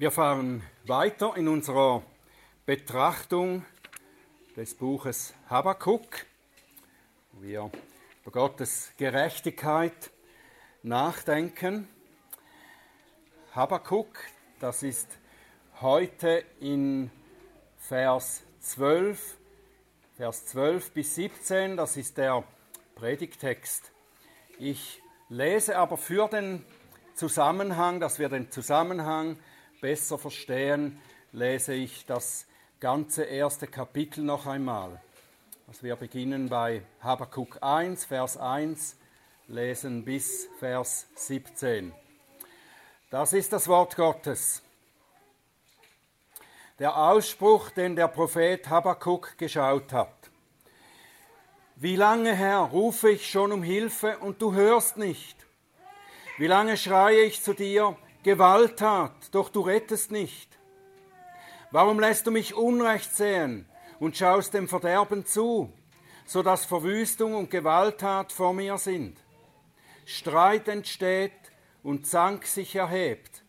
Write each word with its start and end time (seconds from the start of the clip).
Wir 0.00 0.10
fahren 0.10 0.62
weiter 0.86 1.36
in 1.36 1.46
unserer 1.46 2.02
Betrachtung 2.64 3.66
des 4.56 4.74
Buches 4.74 5.34
Habakkuk. 5.50 6.24
Wir 7.32 7.70
über 8.22 8.30
Gottes 8.30 8.92
Gerechtigkeit 8.96 10.10
nachdenken. 10.82 11.86
Habakkuk, 13.54 14.08
das 14.58 14.82
ist 14.82 15.06
heute 15.82 16.46
in 16.60 17.10
Vers 17.76 18.42
12, 18.60 19.36
Vers 20.16 20.46
12 20.46 20.92
bis 20.92 21.14
17, 21.16 21.76
das 21.76 21.98
ist 21.98 22.16
der 22.16 22.42
Predigtext. 22.94 23.92
Ich 24.58 25.02
lese 25.28 25.76
aber 25.76 25.98
für 25.98 26.26
den 26.26 26.64
Zusammenhang, 27.14 28.00
dass 28.00 28.18
wir 28.18 28.30
den 28.30 28.50
Zusammenhang 28.50 29.36
besser 29.80 30.18
verstehen, 30.18 31.00
lese 31.32 31.74
ich 31.74 32.06
das 32.06 32.46
ganze 32.80 33.24
erste 33.24 33.66
Kapitel 33.66 34.22
noch 34.22 34.46
einmal. 34.46 35.00
Also 35.66 35.82
wir 35.82 35.96
beginnen 35.96 36.48
bei 36.48 36.82
Habakkuk 37.00 37.58
1, 37.62 38.04
Vers 38.04 38.36
1, 38.36 38.96
lesen 39.48 40.04
bis 40.04 40.48
Vers 40.58 41.06
17. 41.14 41.92
Das 43.10 43.32
ist 43.32 43.52
das 43.52 43.68
Wort 43.68 43.96
Gottes. 43.96 44.62
Der 46.78 46.96
Ausspruch, 46.96 47.70
den 47.70 47.96
der 47.96 48.08
Prophet 48.08 48.68
Habakkuk 48.68 49.36
geschaut 49.36 49.92
hat. 49.92 50.14
Wie 51.76 51.96
lange, 51.96 52.34
Herr, 52.34 52.60
rufe 52.60 53.10
ich 53.10 53.30
schon 53.30 53.52
um 53.52 53.62
Hilfe 53.62 54.18
und 54.18 54.40
du 54.42 54.52
hörst 54.52 54.96
nicht? 54.96 55.46
Wie 56.38 56.46
lange 56.46 56.76
schreie 56.76 57.22
ich 57.22 57.42
zu 57.42 57.54
dir, 57.54 57.96
Gewalttat, 58.22 59.12
doch 59.32 59.48
du 59.48 59.62
rettest 59.62 60.10
nicht. 60.10 60.58
Warum 61.70 61.98
lässt 61.98 62.26
du 62.26 62.30
mich 62.30 62.54
Unrecht 62.54 63.16
sehen 63.16 63.66
und 63.98 64.14
schaust 64.14 64.52
dem 64.52 64.68
Verderben 64.68 65.24
zu, 65.24 65.72
so 66.26 66.42
dass 66.42 66.66
Verwüstung 66.66 67.34
und 67.34 67.50
Gewalttat 67.50 68.30
vor 68.30 68.52
mir 68.52 68.76
sind? 68.76 69.16
Streit 70.04 70.68
entsteht 70.68 71.32
und 71.82 72.06
Zank 72.06 72.44
sich 72.44 72.76
erhebt. 72.76 73.42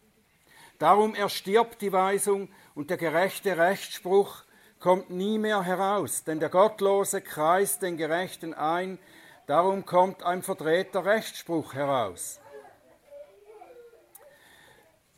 Darum 0.80 1.16
erstirbt 1.16 1.82
die 1.82 1.92
Weisung 1.92 2.48
und 2.74 2.90
der 2.90 2.98
gerechte 2.98 3.58
Rechtsspruch 3.58 4.46
kommt 4.80 5.10
nie 5.10 5.38
mehr 5.38 5.64
heraus, 5.64 6.24
denn 6.24 6.40
der 6.40 6.50
Gottlose 6.50 7.20
kreist 7.20 7.82
den 7.82 7.98
Gerechten 7.98 8.54
ein, 8.54 9.00
darum 9.48 9.86
kommt 9.86 10.24
ein 10.24 10.42
verdrehter 10.42 11.04
Rechtsspruch 11.04 11.74
heraus. 11.74 12.40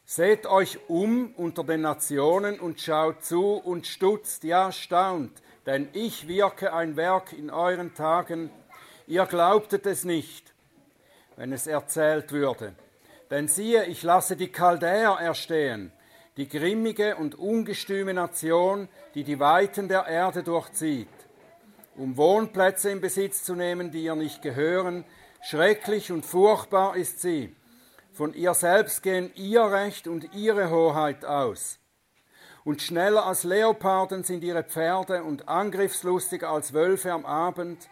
Seht 0.05 0.45
euch 0.47 0.79
um 0.89 1.33
unter 1.37 1.63
den 1.63 1.81
Nationen 1.81 2.59
und 2.59 2.81
schaut 2.81 3.23
zu 3.23 3.53
und 3.53 3.87
stutzt, 3.87 4.43
ja 4.43 4.71
staunt, 4.73 5.31
denn 5.65 5.87
ich 5.93 6.27
wirke 6.27 6.73
ein 6.73 6.97
Werk 6.97 7.31
in 7.31 7.49
euren 7.49 7.93
Tagen. 7.93 8.51
Ihr 9.07 9.25
glaubtet 9.25 9.85
es 9.85 10.03
nicht, 10.03 10.53
wenn 11.37 11.53
es 11.53 11.67
erzählt 11.67 12.33
würde. 12.33 12.75
Denn 13.31 13.47
siehe, 13.47 13.85
ich 13.85 14.03
lasse 14.03 14.35
die 14.35 14.51
Chaldäer 14.51 15.17
erstehen, 15.21 15.93
die 16.35 16.49
grimmige 16.49 17.15
und 17.15 17.35
ungestüme 17.35 18.13
Nation, 18.13 18.89
die 19.15 19.23
die 19.23 19.39
Weiten 19.39 19.87
der 19.87 20.05
Erde 20.05 20.43
durchzieht, 20.43 21.07
um 21.95 22.17
Wohnplätze 22.17 22.91
in 22.91 22.99
Besitz 22.99 23.45
zu 23.45 23.55
nehmen, 23.55 23.89
die 23.89 24.03
ihr 24.03 24.15
nicht 24.15 24.41
gehören. 24.41 25.05
Schrecklich 25.41 26.11
und 26.11 26.25
furchtbar 26.25 26.97
ist 26.97 27.21
sie 27.21 27.55
von 28.13 28.33
ihr 28.33 28.53
selbst 28.53 29.01
gehen 29.01 29.31
ihr 29.35 29.63
Recht 29.63 30.07
und 30.07 30.33
ihre 30.35 30.69
Hoheit 30.69 31.25
aus. 31.25 31.79
Und 32.63 32.81
schneller 32.81 33.25
als 33.25 33.43
Leoparden 33.43 34.23
sind 34.23 34.43
ihre 34.43 34.63
Pferde 34.63 35.23
und 35.23 35.49
angriffslustiger 35.49 36.49
als 36.49 36.73
Wölfe 36.73 37.11
am 37.11 37.25
Abend. 37.25 37.89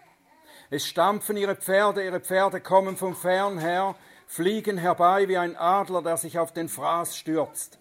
Es 0.70 0.86
stampfen 0.86 1.36
ihre 1.36 1.56
Pferde, 1.56 2.06
ihre 2.06 2.22
Pferde 2.22 2.62
kommen 2.62 2.96
vom 2.96 3.16
Fern 3.16 3.58
her, 3.58 3.96
fliegen 4.28 4.78
herbei 4.78 5.28
wie 5.28 5.38
ein 5.38 5.58
Adler, 5.58 6.02
der 6.02 6.18
sich 6.18 6.40
auf 6.40 6.54
den 6.54 6.70
Fraß 6.70 7.18
stürzt. 7.18 7.80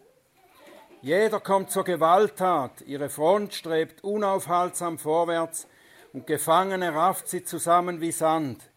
Jeder 1.03 1.41
kommt 1.41 1.71
zur 1.71 1.85
Gewalttat, 1.85 2.81
ihre 2.83 3.09
Front 3.09 3.55
strebt 3.55 4.03
unaufhaltsam 4.03 4.99
vorwärts 4.99 5.69
und 6.13 6.27
Gefangene 6.27 6.95
rafft 6.95 7.29
sie 7.29 7.45
zusammen 7.45 8.01
wie 8.01 8.13
Sand. 8.13 8.70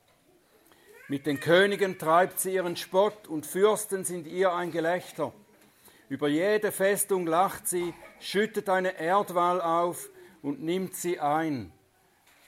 Mit 1.13 1.28
den 1.28 1.40
Königen 1.40 2.00
treibt 2.00 2.40
sie 2.40 2.56
ihren 2.56 2.75
Spott 2.75 3.28
und 3.28 3.46
Fürsten 3.46 4.03
sind 4.03 4.25
ihr 4.25 4.51
ein 4.51 4.72
Gelächter. 4.72 5.31
Über 6.09 6.28
jede 6.28 6.72
Festung 6.72 7.28
lacht 7.28 7.68
sie, 7.68 7.94
schüttet 8.19 8.68
eine 8.68 8.97
Erdwall 9.00 9.62
auf 9.62 10.09
und 10.41 10.63
nimmt 10.63 10.96
sie 10.96 11.19
ein. 11.19 11.72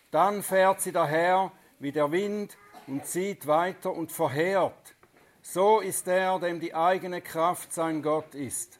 Dann 0.10 0.42
fährt 0.42 0.82
sie 0.82 0.92
daher 0.92 1.52
wie 1.78 1.92
der 1.92 2.12
Wind 2.12 2.58
und 2.88 3.06
zieht 3.06 3.46
weiter 3.46 3.92
und 3.94 4.12
verheert. 4.12 4.96
So 5.44 5.80
ist 5.80 6.08
der, 6.08 6.40
dem 6.40 6.60
die 6.60 6.74
eigene 6.74 7.22
Kraft 7.22 7.72
sein 7.72 8.02
Gott 8.02 8.34
ist. 8.34 8.80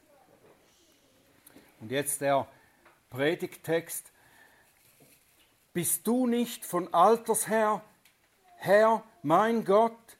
Und 1.80 1.92
jetzt 1.92 2.22
der 2.22 2.48
Predigtext. 3.08 4.10
Bist 5.72 6.04
du 6.08 6.26
nicht 6.26 6.66
von 6.66 6.92
Alters 6.92 7.46
her, 7.46 7.82
Herr, 8.56 9.04
mein 9.26 9.64
Gott, 9.64 10.18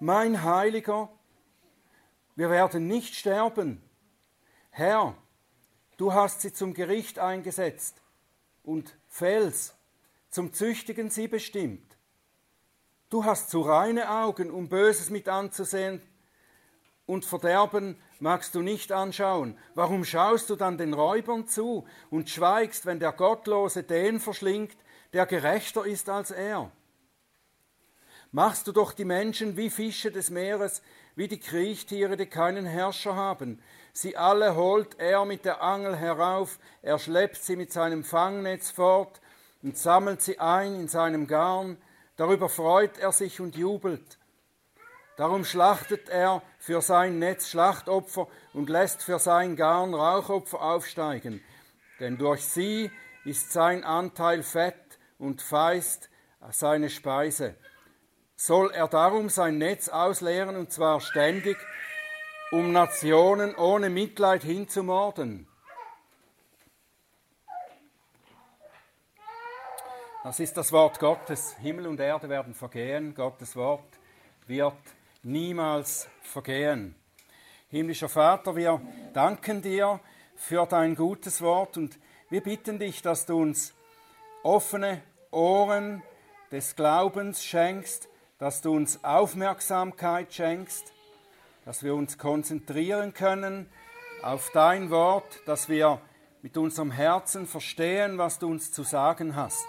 mein 0.00 0.42
Heiliger, 0.42 1.08
wir 2.34 2.50
werden 2.50 2.88
nicht 2.88 3.14
sterben. 3.14 3.80
Herr, 4.70 5.14
du 5.96 6.12
hast 6.12 6.40
sie 6.40 6.52
zum 6.52 6.74
Gericht 6.74 7.20
eingesetzt 7.20 8.02
und 8.64 8.96
Fels, 9.06 9.76
zum 10.30 10.52
Züchtigen 10.52 11.10
sie 11.10 11.28
bestimmt. 11.28 11.96
Du 13.08 13.24
hast 13.24 13.50
zu 13.50 13.60
reine 13.60 14.10
Augen, 14.10 14.50
um 14.50 14.68
Böses 14.68 15.10
mit 15.10 15.28
anzusehen, 15.28 16.02
und 17.06 17.24
Verderben 17.24 18.02
magst 18.18 18.56
du 18.56 18.62
nicht 18.62 18.90
anschauen. 18.90 19.56
Warum 19.76 20.04
schaust 20.04 20.50
du 20.50 20.56
dann 20.56 20.76
den 20.76 20.92
Räubern 20.92 21.46
zu 21.46 21.86
und 22.10 22.30
schweigst, 22.30 22.84
wenn 22.84 22.98
der 22.98 23.12
Gottlose 23.12 23.84
den 23.84 24.18
verschlingt, 24.18 24.76
der 25.12 25.26
gerechter 25.26 25.86
ist 25.86 26.08
als 26.08 26.32
er? 26.32 26.72
Machst 28.32 28.66
du 28.66 28.72
doch 28.72 28.92
die 28.92 29.04
Menschen 29.04 29.56
wie 29.56 29.70
Fische 29.70 30.10
des 30.10 30.30
Meeres, 30.30 30.82
wie 31.16 31.28
die 31.28 31.40
Kriechtiere, 31.40 32.16
die 32.16 32.26
keinen 32.26 32.66
Herrscher 32.66 33.16
haben. 33.16 33.60
Sie 33.92 34.16
alle 34.16 34.54
holt 34.54 34.98
er 34.98 35.24
mit 35.24 35.44
der 35.44 35.62
Angel 35.62 35.96
herauf, 35.96 36.58
er 36.82 36.98
schleppt 36.98 37.42
sie 37.42 37.56
mit 37.56 37.72
seinem 37.72 38.04
Fangnetz 38.04 38.70
fort 38.70 39.20
und 39.62 39.76
sammelt 39.76 40.22
sie 40.22 40.38
ein 40.38 40.74
in 40.74 40.88
seinem 40.88 41.26
Garn. 41.26 41.76
Darüber 42.16 42.48
freut 42.48 42.98
er 42.98 43.12
sich 43.12 43.40
und 43.40 43.56
jubelt. 43.56 44.18
Darum 45.16 45.44
schlachtet 45.44 46.08
er 46.08 46.42
für 46.58 46.80
sein 46.80 47.18
Netz 47.18 47.48
Schlachtopfer 47.50 48.28
und 48.54 48.70
lässt 48.70 49.02
für 49.02 49.18
sein 49.18 49.56
Garn 49.56 49.92
Rauchopfer 49.92 50.62
aufsteigen. 50.62 51.42
Denn 51.98 52.16
durch 52.16 52.44
sie 52.44 52.90
ist 53.24 53.52
sein 53.52 53.84
Anteil 53.84 54.42
fett 54.42 54.98
und 55.18 55.42
feist 55.42 56.08
seine 56.52 56.88
Speise 56.88 57.56
soll 58.40 58.70
er 58.70 58.88
darum 58.88 59.28
sein 59.28 59.58
Netz 59.58 59.90
ausleeren, 59.90 60.56
und 60.56 60.72
zwar 60.72 61.02
ständig, 61.02 61.58
um 62.50 62.72
Nationen 62.72 63.54
ohne 63.54 63.90
Mitleid 63.90 64.42
hinzumorden. 64.42 65.46
Das 70.24 70.40
ist 70.40 70.56
das 70.56 70.72
Wort 70.72 70.98
Gottes. 70.98 71.54
Himmel 71.58 71.86
und 71.86 72.00
Erde 72.00 72.30
werden 72.30 72.54
vergehen, 72.54 73.14
Gottes 73.14 73.56
Wort 73.56 73.98
wird 74.46 74.72
niemals 75.22 76.08
vergehen. 76.22 76.94
Himmlischer 77.68 78.08
Vater, 78.08 78.56
wir 78.56 78.80
danken 79.12 79.60
dir 79.60 80.00
für 80.34 80.64
dein 80.64 80.94
gutes 80.94 81.42
Wort 81.42 81.76
und 81.76 81.98
wir 82.30 82.42
bitten 82.42 82.78
dich, 82.78 83.02
dass 83.02 83.26
du 83.26 83.38
uns 83.38 83.74
offene 84.42 85.02
Ohren 85.30 86.02
des 86.50 86.74
Glaubens 86.74 87.44
schenkst, 87.44 88.09
dass 88.40 88.62
du 88.62 88.74
uns 88.74 89.04
Aufmerksamkeit 89.04 90.32
schenkst, 90.32 90.92
dass 91.66 91.84
wir 91.84 91.94
uns 91.94 92.16
konzentrieren 92.16 93.12
können 93.12 93.66
auf 94.22 94.50
dein 94.52 94.90
Wort, 94.90 95.40
dass 95.46 95.68
wir 95.68 96.00
mit 96.42 96.56
unserem 96.56 96.90
Herzen 96.90 97.46
verstehen, 97.46 98.16
was 98.16 98.38
du 98.38 98.48
uns 98.48 98.72
zu 98.72 98.82
sagen 98.82 99.36
hast. 99.36 99.66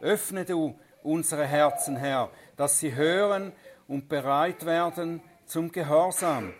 Öffne 0.00 0.46
du 0.46 0.78
unsere 1.02 1.46
Herzen, 1.46 1.96
Herr, 1.96 2.30
dass 2.56 2.80
sie 2.80 2.94
hören 2.94 3.52
und 3.88 4.08
bereit 4.08 4.64
werden 4.64 5.20
zum 5.44 5.70
Gehorsam. 5.70 6.54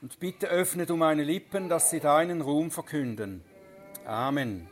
Und 0.00 0.20
bitte 0.20 0.46
öffne 0.46 0.86
du 0.86 0.96
meine 0.96 1.24
Lippen, 1.24 1.68
dass 1.68 1.90
sie 1.90 1.98
deinen 1.98 2.40
Ruhm 2.40 2.70
verkünden. 2.70 3.44
Amen. 4.04 4.68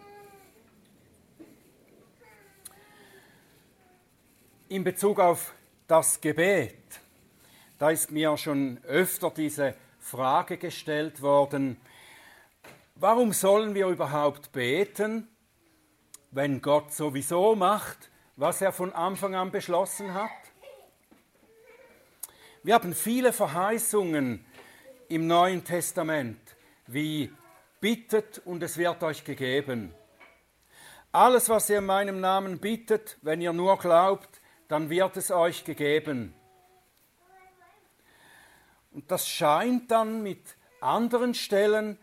In 4.69 4.85
Bezug 4.85 5.19
auf 5.19 5.53
das 5.87 6.21
Gebet. 6.21 7.01
Da 7.79 7.91
ist 7.91 8.11
mir 8.11 8.37
schon 8.37 8.79
öfter 8.85 9.31
diese 9.31 9.75
Frage 9.99 10.57
gestellt 10.57 11.23
worden, 11.23 11.79
Warum 12.97 13.33
sollen 13.33 13.75
wir 13.75 13.89
überhaupt 13.89 14.53
beten, 14.53 15.29
wenn 16.31 16.63
Gott 16.63 16.93
sowieso 16.93 17.57
macht, 17.57 18.09
was 18.37 18.63
er 18.63 18.73
von 18.73 18.93
Anfang 18.93 19.35
an 19.35 19.51
beschlossen 19.51 20.15
hat? 20.15 20.31
Wir 22.63 22.75
haben 22.75 22.95
viele 22.95 23.33
Verheißungen 23.33 24.47
im 25.09 25.27
Neuen 25.27 25.65
Testament, 25.65 26.39
wie 26.87 27.33
bittet 27.81 28.39
und 28.45 28.63
es 28.63 28.79
wird 28.79 29.03
euch 29.03 29.25
gegeben. 29.25 29.93
Alles, 31.11 31.49
was 31.49 31.69
ihr 31.71 31.79
in 31.79 31.87
meinem 31.87 32.21
Namen 32.21 32.61
bittet, 32.61 33.19
wenn 33.23 33.41
ihr 33.41 33.53
nur 33.53 33.77
glaubt, 33.77 34.34
dann 34.69 34.91
wird 34.91 35.17
es 35.17 35.31
euch 35.31 35.65
gegeben. 35.65 36.35
Und 38.93 39.11
das 39.11 39.29
scheint 39.29 39.91
dann 39.91 40.23
mit 40.23 40.57
anderen 40.81 41.35
Stellen 41.35 41.99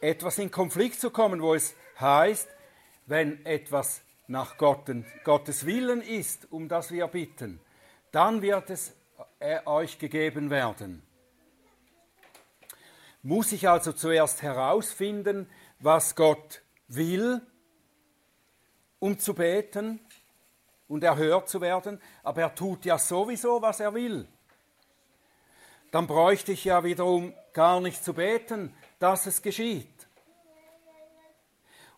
etwas 0.00 0.38
in 0.38 0.50
Konflikt 0.50 1.00
zu 1.00 1.10
kommen, 1.10 1.40
wo 1.40 1.54
es 1.54 1.74
heißt, 2.00 2.48
wenn 3.06 3.44
etwas 3.46 4.02
nach 4.26 4.56
Gottes 4.56 5.66
Willen 5.66 6.00
ist, 6.00 6.50
um 6.50 6.68
das 6.68 6.90
wir 6.90 7.06
bitten, 7.06 7.60
dann 8.10 8.42
wird 8.42 8.70
es 8.70 8.94
äh, 9.38 9.64
euch 9.66 9.98
gegeben 9.98 10.50
werden. 10.50 11.02
Muss 13.22 13.52
ich 13.52 13.68
also 13.68 13.92
zuerst 13.92 14.42
herausfinden, 14.42 15.48
was 15.78 16.16
Gott 16.16 16.62
will, 16.88 17.40
um 18.98 19.18
zu 19.18 19.34
beten 19.34 20.00
und 20.92 21.02
erhört 21.02 21.48
zu 21.48 21.62
werden, 21.62 21.98
aber 22.22 22.42
er 22.42 22.54
tut 22.54 22.84
ja 22.84 22.98
sowieso, 22.98 23.62
was 23.62 23.80
er 23.80 23.94
will. 23.94 24.28
Dann 25.90 26.06
bräuchte 26.06 26.52
ich 26.52 26.66
ja 26.66 26.84
wiederum 26.84 27.32
gar 27.54 27.80
nicht 27.80 28.04
zu 28.04 28.12
beten, 28.12 28.74
dass 28.98 29.24
es 29.24 29.40
geschieht. 29.40 29.88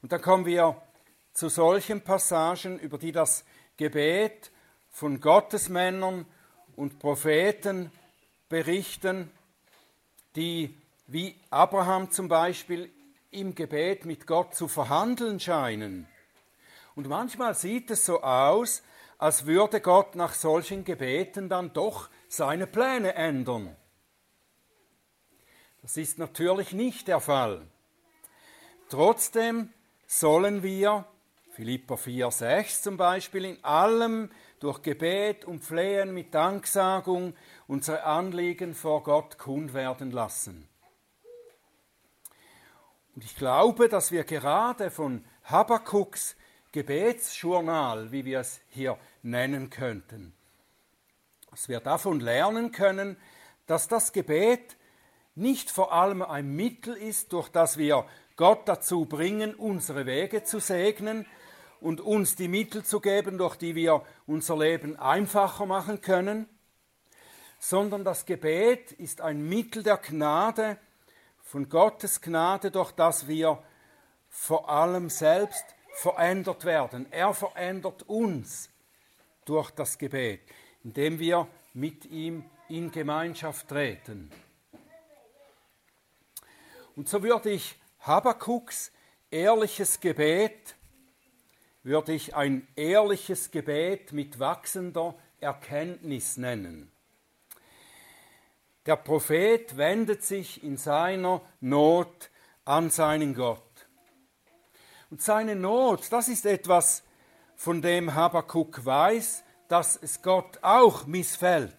Und 0.01 0.13
dann 0.13 0.23
kommen 0.23 0.47
wir 0.47 0.81
zu 1.33 1.49
solchen 1.49 2.03
Passagen, 2.03 2.79
über 2.79 2.97
die 2.97 3.11
das 3.11 3.45
Gebet 3.77 4.53
von 4.91 5.21
Gottesmännern 5.21 6.25
und 6.77 7.01
Propheten 7.01 7.91
berichten, 8.49 9.29
die 10.37 10.73
wie 11.09 11.35
Abraham 11.51 12.13
zum 12.13 12.29
Beispiel 12.29 12.93
im 13.33 13.57
Gebet 13.57 14.05
mit 14.05 14.29
Gott 14.29 14.55
zu 14.55 14.69
verhandeln 14.69 15.41
scheinen. 15.41 16.07
Und 16.95 17.09
manchmal 17.09 17.55
sieht 17.55 17.91
es 17.91 18.07
so 18.07 18.23
aus, 18.23 18.83
als 19.19 19.47
würde 19.47 19.81
Gott 19.81 20.17
nach 20.17 20.35
solchen 20.35 20.85
Gebeten 20.85 21.49
dann 21.49 21.73
doch 21.73 22.09
seine 22.29 22.67
Pläne 22.67 23.15
ändern. 23.15 23.77
Das 25.83 25.97
ist 25.97 26.19
natürlich 26.19 26.73
nicht 26.73 27.09
der 27.09 27.21
Fall. 27.21 27.67
Trotzdem 28.89 29.73
sollen 30.07 30.63
wir, 30.63 31.07
Philippa 31.53 31.97
4, 31.97 32.31
6 32.31 32.83
zum 32.83 32.97
Beispiel, 32.97 33.45
in 33.45 33.65
allem 33.65 34.31
durch 34.61 34.83
Gebet 34.83 35.45
und 35.45 35.63
Flehen 35.63 36.15
mit 36.15 36.35
Danksagung 36.35 37.35
unsere 37.67 38.05
Anliegen 38.05 38.75
vor 38.75 39.03
Gott 39.03 39.39
kund 39.39 39.75
werden 39.75 40.11
lassen. 40.11 40.69
Und 43.15 43.25
ich 43.25 43.37
glaube, 43.37 43.89
dass 43.89 44.11
wir 44.11 44.25
gerade 44.25 44.91
von 44.91 45.25
Habakuks 45.45 46.37
Gebetsjournal, 46.75 48.11
wie 48.11 48.25
wir 48.25 48.41
es 48.41 48.61
hier 48.69 48.99
nennen 49.23 49.71
könnten, 49.71 50.35
dass 51.53 51.69
wir 51.69 51.79
davon 51.79 52.19
lernen 52.19 52.73
können, 52.73 53.17
dass 53.69 53.87
das 53.87 54.13
Gebet 54.13 54.77
nicht 55.37 55.71
vor 55.71 55.93
allem 55.93 56.21
ein 56.21 56.57
Mittel 56.57 56.97
ist, 56.97 57.33
durch 57.33 57.49
das 57.49 57.79
wir 57.79 58.07
Gott 58.35 58.69
dazu 58.69 59.05
bringen, 59.05 59.55
unsere 59.55 60.05
Wege 60.05 60.43
zu 60.43 60.59
segnen 60.59 61.27
und 61.81 62.01
uns 62.01 62.35
die 62.35 62.49
Mittel 62.49 62.85
zu 62.85 62.99
geben, 62.99 63.39
durch 63.39 63.55
die 63.55 63.77
wir 63.77 64.03
unser 64.27 64.59
Leben 64.59 64.99
einfacher 64.99 65.67
machen 65.67 66.01
können, 66.01 66.49
sondern 67.61 68.03
das 68.03 68.27
Gebet 68.27 68.91
ist 68.91 69.21
ein 69.21 69.49
Mittel 69.49 69.85
der 69.85 69.99
Gnade, 69.99 70.77
von 71.41 71.69
Gottes 71.69 72.21
Gnade, 72.21 72.73
durch 72.73 72.91
das 72.91 73.29
wir 73.29 73.63
vor 74.29 74.69
allem 74.69 75.09
selbst 75.09 75.74
verändert 75.95 76.65
werden. 76.65 77.07
Er 77.11 77.33
verändert 77.35 78.03
uns 78.05 78.69
durch 79.45 79.71
das 79.71 79.99
Gebet, 79.99 80.41
indem 80.83 81.19
wir 81.19 81.47
mit 81.73 82.05
ihm 82.07 82.45
in 82.69 82.91
Gemeinschaft 82.91 83.69
treten. 83.69 84.31
Und 86.97 87.09
so 87.09 87.23
würde 87.23 87.51
ich 87.51 87.77
Habakuks 88.01 88.93
ehrliches 89.31 90.01
Gebet, 90.01 90.77
würde 91.83 92.13
ich 92.13 92.35
ein 92.35 92.67
ehrliches 92.77 93.51
Gebet 93.51 94.13
mit 94.13 94.39
wachsender 94.39 95.15
Erkenntnis 95.41 96.37
nennen. 96.37 96.91
Der 98.87 98.97
Prophet 98.97 99.77
wendet 99.77 100.23
sich 100.23 100.63
in 100.63 100.77
seiner 100.77 101.41
Not 101.61 102.31
an 102.65 102.91
seinen 102.91 103.35
Gott. 103.35 103.63
Und 105.15 105.23
seine 105.23 105.55
Not, 105.55 106.11
das 106.11 106.27
ist 106.27 106.45
etwas, 106.45 107.05
von 107.55 107.81
dem 107.81 108.17
Habakkuk 108.17 108.85
weiß, 108.85 109.45
dass 109.69 109.97
es 109.97 110.23
Gott 110.23 110.59
auch 110.61 111.07
missfällt 111.07 111.77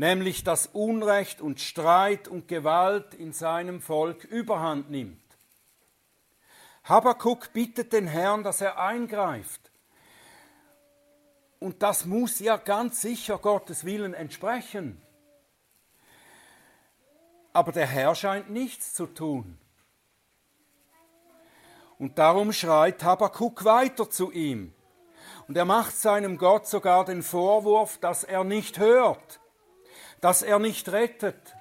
nämlich 0.00 0.42
dass 0.42 0.66
Unrecht 0.66 1.40
und 1.40 1.60
Streit 1.60 2.26
und 2.26 2.48
Gewalt 2.48 3.14
in 3.14 3.32
seinem 3.32 3.80
Volk 3.80 4.24
überhand 4.24 4.90
nimmt. 4.90 5.22
Habakuk 6.84 7.52
bittet 7.52 7.92
den 7.92 8.06
Herrn, 8.06 8.42
dass 8.42 8.60
er 8.60 8.80
eingreift. 8.80 9.70
Und 11.58 11.82
das 11.82 12.06
muss 12.06 12.40
ja 12.40 12.56
ganz 12.56 13.02
sicher 13.02 13.38
Gottes 13.38 13.84
Willen 13.84 14.14
entsprechen. 14.14 15.00
Aber 17.52 17.70
der 17.70 17.86
Herr 17.86 18.14
scheint 18.14 18.48
nichts 18.48 18.94
zu 18.94 19.06
tun. 19.06 19.58
Und 22.00 22.18
darum 22.18 22.52
schreit 22.52 23.04
Habakuk 23.04 23.64
weiter 23.64 24.10
zu 24.10 24.32
ihm. 24.32 24.72
Und 25.46 25.56
er 25.56 25.64
macht 25.64 25.96
seinem 25.96 26.36
Gott 26.36 26.66
sogar 26.66 27.04
den 27.04 27.22
Vorwurf, 27.22 27.98
dass 27.98 28.24
er 28.24 28.42
nicht 28.42 28.80
hört 28.80 29.40
dass 30.20 30.42
er 30.42 30.58
nicht 30.58 30.90
rettet. 30.90 31.56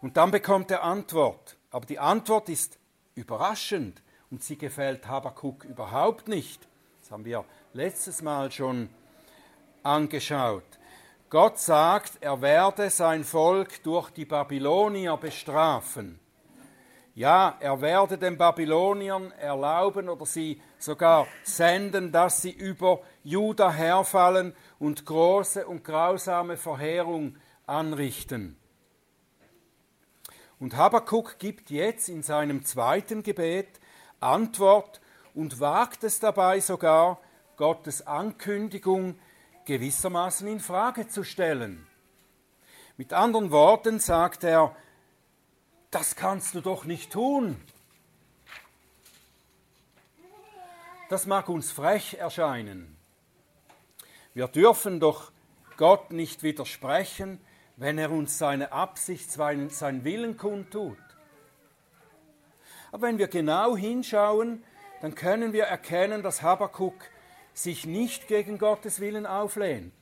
Und 0.00 0.16
dann 0.16 0.30
bekommt 0.30 0.70
er 0.70 0.82
Antwort. 0.82 1.56
Aber 1.70 1.86
die 1.86 1.98
Antwort 1.98 2.48
ist 2.48 2.78
überraschend 3.14 4.02
und 4.30 4.42
sie 4.42 4.56
gefällt 4.56 5.06
Habakuk 5.06 5.64
überhaupt 5.64 6.28
nicht. 6.28 6.66
Das 7.00 7.10
haben 7.10 7.24
wir 7.24 7.44
letztes 7.72 8.22
Mal 8.22 8.50
schon 8.50 8.88
angeschaut. 9.82 10.64
Gott 11.30 11.58
sagt, 11.58 12.18
er 12.20 12.40
werde 12.42 12.90
sein 12.90 13.24
Volk 13.24 13.82
durch 13.84 14.10
die 14.10 14.26
Babylonier 14.26 15.16
bestrafen. 15.16 16.18
Ja, 17.14 17.56
er 17.60 17.80
werde 17.82 18.16
den 18.16 18.38
Babyloniern 18.38 19.32
erlauben 19.32 20.08
oder 20.08 20.24
sie 20.24 20.62
sogar 20.78 21.26
senden, 21.42 22.10
dass 22.10 22.40
sie 22.40 22.52
über 22.52 23.00
Juda 23.22 23.70
herfallen 23.70 24.54
und 24.78 25.04
große 25.04 25.66
und 25.66 25.84
grausame 25.84 26.56
Verheerung 26.56 27.36
anrichten. 27.66 28.56
Und 30.58 30.76
Habakkuk 30.76 31.38
gibt 31.38 31.70
jetzt 31.70 32.08
in 32.08 32.22
seinem 32.22 32.64
zweiten 32.64 33.22
Gebet 33.22 33.80
Antwort 34.20 35.00
und 35.34 35.60
wagt 35.60 36.04
es 36.04 36.18
dabei 36.18 36.60
sogar, 36.60 37.18
Gottes 37.56 38.06
Ankündigung 38.06 39.18
gewissermaßen 39.66 40.48
in 40.48 40.60
Frage 40.60 41.08
zu 41.08 41.24
stellen. 41.24 41.86
Mit 42.96 43.12
anderen 43.12 43.50
Worten 43.50 43.98
sagt 43.98 44.44
er, 44.44 44.74
das 45.92 46.16
kannst 46.16 46.54
du 46.54 46.60
doch 46.60 46.84
nicht 46.84 47.12
tun. 47.12 47.60
Das 51.10 51.26
mag 51.26 51.48
uns 51.50 51.70
frech 51.70 52.14
erscheinen. 52.14 52.96
Wir 54.32 54.48
dürfen 54.48 54.98
doch 54.98 55.30
Gott 55.76 56.10
nicht 56.10 56.42
widersprechen, 56.42 57.38
wenn 57.76 57.98
er 57.98 58.10
uns 58.10 58.38
seine 58.38 58.72
Absicht, 58.72 59.30
seinen 59.30 60.04
Willen 60.04 60.38
kundtut. 60.38 60.96
Aber 62.90 63.06
wenn 63.06 63.18
wir 63.18 63.28
genau 63.28 63.76
hinschauen, 63.76 64.64
dann 65.02 65.14
können 65.14 65.52
wir 65.52 65.64
erkennen, 65.64 66.22
dass 66.22 66.40
Habakkuk 66.40 66.94
sich 67.52 67.84
nicht 67.84 68.28
gegen 68.28 68.56
Gottes 68.56 69.00
Willen 69.00 69.26
auflehnt. 69.26 69.92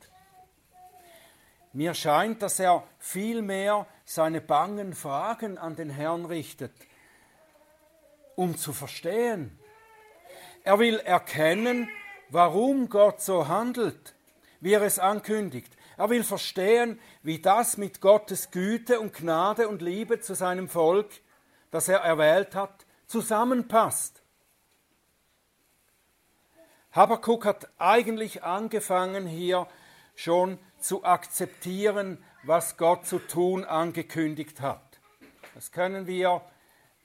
Mir 1.73 1.93
scheint, 1.93 2.41
dass 2.41 2.59
er 2.59 2.83
vielmehr 2.99 3.87
seine 4.05 4.41
bangen 4.41 4.93
Fragen 4.93 5.57
an 5.57 5.75
den 5.75 5.89
Herrn 5.89 6.25
richtet, 6.25 6.73
um 8.35 8.57
zu 8.57 8.73
verstehen. 8.73 9.57
Er 10.63 10.79
will 10.79 10.99
erkennen, 10.99 11.89
warum 12.29 12.89
Gott 12.89 13.21
so 13.21 13.47
handelt, 13.47 14.13
wie 14.59 14.73
er 14.73 14.81
es 14.81 14.99
ankündigt. 14.99 15.75
Er 15.97 16.09
will 16.09 16.23
verstehen, 16.23 16.99
wie 17.23 17.39
das 17.39 17.77
mit 17.77 18.01
Gottes 18.01 18.51
Güte 18.51 18.99
und 18.99 19.13
Gnade 19.13 19.67
und 19.67 19.81
Liebe 19.81 20.19
zu 20.19 20.33
seinem 20.33 20.69
Volk 20.69 21.09
das 21.71 21.87
er 21.87 21.99
erwählt 21.99 22.53
hat, 22.53 22.85
zusammenpasst. 23.07 24.21
Habakkuk 26.91 27.45
hat 27.45 27.69
eigentlich 27.77 28.43
angefangen, 28.43 29.25
hier 29.25 29.67
schon 30.13 30.59
zu 30.79 31.05
akzeptieren, 31.05 32.21
was 32.43 32.77
Gott 32.77 33.05
zu 33.05 33.19
tun 33.19 33.63
angekündigt 33.63 34.61
hat. 34.61 34.99
Das 35.53 35.71
können 35.71 36.07
wir 36.07 36.41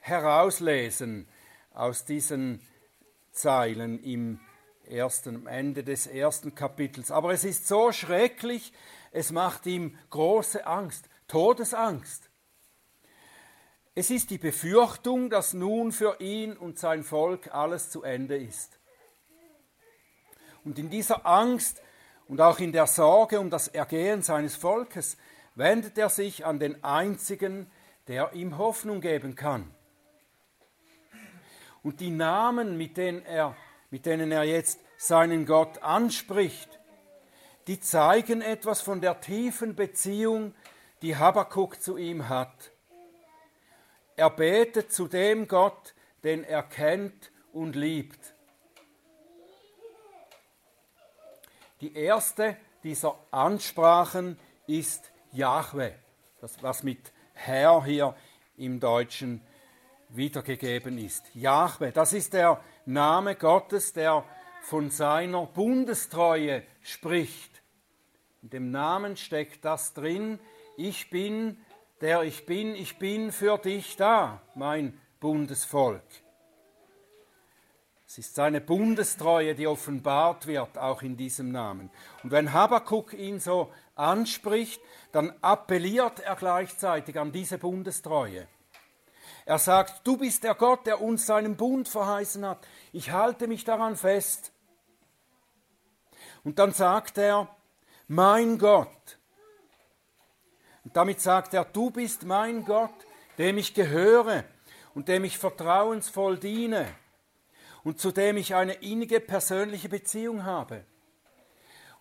herauslesen 0.01 1.29
aus 1.75 2.05
diesen 2.05 2.61
Zeilen 3.33 4.03
im 4.03 4.41
ersten, 4.89 5.47
Ende 5.47 5.85
des 5.85 6.07
ersten 6.07 6.55
Kapitels. 6.55 7.11
Aber 7.11 7.33
es 7.33 7.45
ist 7.45 7.67
so 7.67 7.93
schrecklich, 7.93 8.73
es 9.13 9.33
macht 9.33 9.67
ihm 9.67 9.99
große 10.11 10.67
Angst, 10.67 11.09
Todesangst. 11.29 12.31
Es 13.95 14.11
ist 14.11 14.31
die 14.31 14.39
Befürchtung, 14.39 15.31
dass 15.31 15.55
nun 15.55 15.91
für 15.91 16.21
ihn 16.21 16.57
und 16.57 16.79
sein 16.79 17.03
Volk 17.03 17.53
alles 17.55 17.91
zu 17.91 18.03
Ende 18.03 18.37
ist. 18.37 18.79
Und 20.65 20.79
in 20.79 20.91
dieser 20.91 21.27
Angst 21.27 21.81
und 22.29 22.41
auch 22.41 22.59
in 22.59 22.73
der 22.73 22.87
Sorge 22.87 23.41
um 23.41 23.51
das 23.51 23.69
Ergehen 23.69 24.23
seines 24.23 24.57
Volkes 24.57 25.17
wendet 25.55 25.97
er 25.99 26.09
sich 26.09 26.45
an 26.45 26.59
den 26.59 26.83
Einzigen, 26.85 27.71
der 28.09 28.33
ihm 28.35 28.59
Hoffnung 28.59 29.01
geben 29.01 29.35
kann. 29.35 29.71
Und 31.83 32.01
die 32.01 32.11
Namen, 32.11 32.77
mit 32.77 32.97
denen 32.97 33.25
er, 33.25 33.57
mit 33.91 34.07
denen 34.07 34.33
er 34.33 34.45
jetzt 34.45 34.81
seinen 34.99 35.47
Gott 35.47 35.83
anspricht, 35.83 36.81
die 37.67 37.81
zeigen 37.81 38.43
etwas 38.43 38.81
von 38.81 39.01
der 39.01 39.21
tiefen 39.21 39.75
Beziehung, 39.75 40.55
die 41.03 41.17
Habakkuk 41.17 41.81
zu 41.81 41.97
ihm 41.97 42.29
hat. 42.29 42.73
Er 44.17 44.31
betet 44.31 44.93
zu 44.93 45.09
dem 45.09 45.47
Gott, 45.47 45.95
den 46.25 46.43
er 46.45 46.63
kennt 46.63 47.31
und 47.53 47.77
liebt. 47.77 48.36
Die 51.81 51.95
erste 51.95 52.57
dieser 52.83 53.19
Ansprachen 53.31 54.39
ist 54.67 55.13
Jahwe, 55.33 55.95
das 56.41 56.63
was 56.63 56.83
mit 56.83 57.13
Herr 57.35 57.85
hier 57.85 58.15
im 58.57 58.81
Deutschen 58.81 59.43
wiedergegeben 60.09 60.97
ist. 60.99 61.25
Jahwe, 61.35 61.93
das 61.93 62.13
ist 62.15 62.33
der 62.33 62.63
Name 62.87 63.35
Gottes, 63.35 63.93
der 63.93 64.25
von 64.63 64.91
seiner 64.91 65.47
Bundestreue 65.47 66.63
spricht. 66.81 67.63
In 68.43 68.51
dem 68.51 68.71
Namen 68.71 69.17
steckt 69.17 69.65
das 69.65 69.93
drin, 69.93 70.39
ich 70.77 71.11
bin, 71.11 71.59
der 72.01 72.23
ich 72.23 72.47
bin, 72.47 72.75
ich 72.75 72.99
bin 72.99 73.33
für 73.33 73.59
dich 73.59 73.97
da, 73.97 74.41
mein 74.55 74.99
Bundesvolk. 75.21 76.03
Es 78.17 78.29
ist 78.29 78.35
seine 78.35 78.63
Bundestreue, 78.63 79.55
die 79.55 79.67
offenbart 79.67 80.47
wird, 80.47 80.79
auch 80.79 81.03
in 81.03 81.19
diesem 81.19 81.53
Namen. 81.53 81.91
Und 82.23 82.31
wenn 82.31 82.55
Habakkuk 82.55 83.13
ihn 83.13 83.41
so 83.41 83.71
anspricht, 83.95 84.81
dann 85.13 85.35
appelliert 85.43 86.21
er 86.21 86.35
gleichzeitig 86.35 87.19
an 87.19 87.31
diese 87.31 87.59
Bundestreue. 87.59 88.49
Er 89.45 89.59
sagt, 89.59 90.07
du 90.07 90.17
bist 90.17 90.45
der 90.45 90.55
Gott, 90.55 90.87
der 90.87 91.03
uns 91.03 91.27
seinen 91.27 91.57
Bund 91.57 91.91
verheißen 91.91 92.47
hat. 92.47 92.67
Ich 92.91 93.11
halte 93.11 93.49
mich 93.49 93.65
daran 93.65 93.97
fest. 93.97 94.51
Und 96.43 96.59
dann 96.59 96.73
sagt 96.73 97.19
er, 97.19 97.55
mein 98.09 98.57
Gott. 98.57 99.19
Und 100.85 100.97
damit 100.97 101.21
sagt 101.21 101.53
er, 101.53 101.67
du 101.67 101.91
bist 101.91 102.25
mein 102.25 102.65
Gott, 102.65 102.95
dem 103.37 103.59
ich 103.59 103.75
gehöre 103.75 104.45
und 104.95 105.09
dem 105.09 105.25
ich 105.25 105.37
vertrauensvoll 105.37 106.39
diene 106.39 106.87
und 107.87 108.01
zu 108.01 108.11
dem 108.11 108.37
ich 108.37 108.57
eine 108.57 108.73
innige 108.73 109.21
persönliche 109.21 109.89
Beziehung 109.89 110.43
habe. 110.43 110.85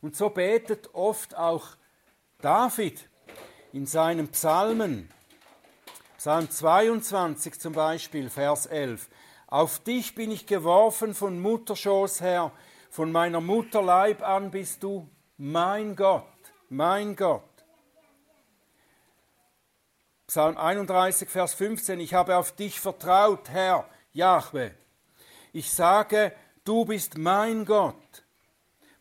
Und 0.02 0.16
so 0.16 0.32
betet 0.32 0.96
oft 0.96 1.38
auch 1.38 1.64
David 2.42 3.08
in 3.72 3.86
seinen 3.86 4.30
Psalmen, 4.30 5.12
Psalm 6.18 6.50
22 6.50 7.60
zum 7.60 7.74
Beispiel, 7.74 8.32
Vers 8.32 8.66
11, 8.66 9.08
Auf 9.46 9.78
dich 9.78 10.16
bin 10.16 10.32
ich 10.32 10.48
geworfen 10.48 11.14
von 11.14 11.40
Mutterschoß 11.40 12.20
her, 12.20 12.52
von 12.90 13.12
meiner 13.12 13.40
Mutter 13.40 13.84
Leib 13.84 14.28
an 14.28 14.50
bist 14.50 14.82
du 14.82 15.08
mein 15.38 15.96
Gott, 15.96 16.26
mein 16.68 17.16
Gott. 17.16 17.44
Psalm 20.26 20.58
31, 20.58 21.30
Vers 21.30 21.54
15, 21.54 22.00
ich 22.00 22.16
habe 22.16 22.38
auf 22.38 22.54
dich 22.54 22.80
vertraut, 22.80 23.50
Herr, 23.50 23.88
Jahwe. 24.14 24.74
Ich 25.56 25.72
sage, 25.72 26.34
du 26.66 26.84
bist 26.84 27.18
mein 27.18 27.64
Gott. 27.64 28.26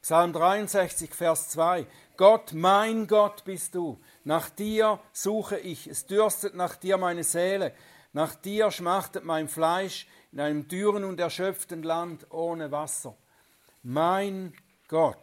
Psalm 0.01 0.33
63, 0.33 1.13
Vers 1.13 1.49
2. 1.49 1.85
Gott, 2.17 2.53
mein 2.53 3.09
Gott 3.09 3.45
bist 3.45 3.75
du. 3.75 4.01
Nach 4.23 4.51
dir 4.51 5.01
suche 5.13 5.59
ich. 5.59 5.89
Es 5.89 6.07
dürstet 6.07 6.55
nach 6.55 6.77
dir 6.77 6.97
meine 6.97 7.25
Seele. 7.25 7.75
Nach 8.13 8.37
dir 8.37 8.71
schmachtet 8.71 9.25
mein 9.25 9.49
Fleisch 9.49 10.07
in 10.31 10.39
einem 10.39 10.69
dürren 10.69 11.03
und 11.03 11.19
erschöpften 11.19 11.83
Land 11.83 12.31
ohne 12.31 12.71
Wasser. 12.71 13.17
Mein 13.83 14.55
Gott. 14.87 15.19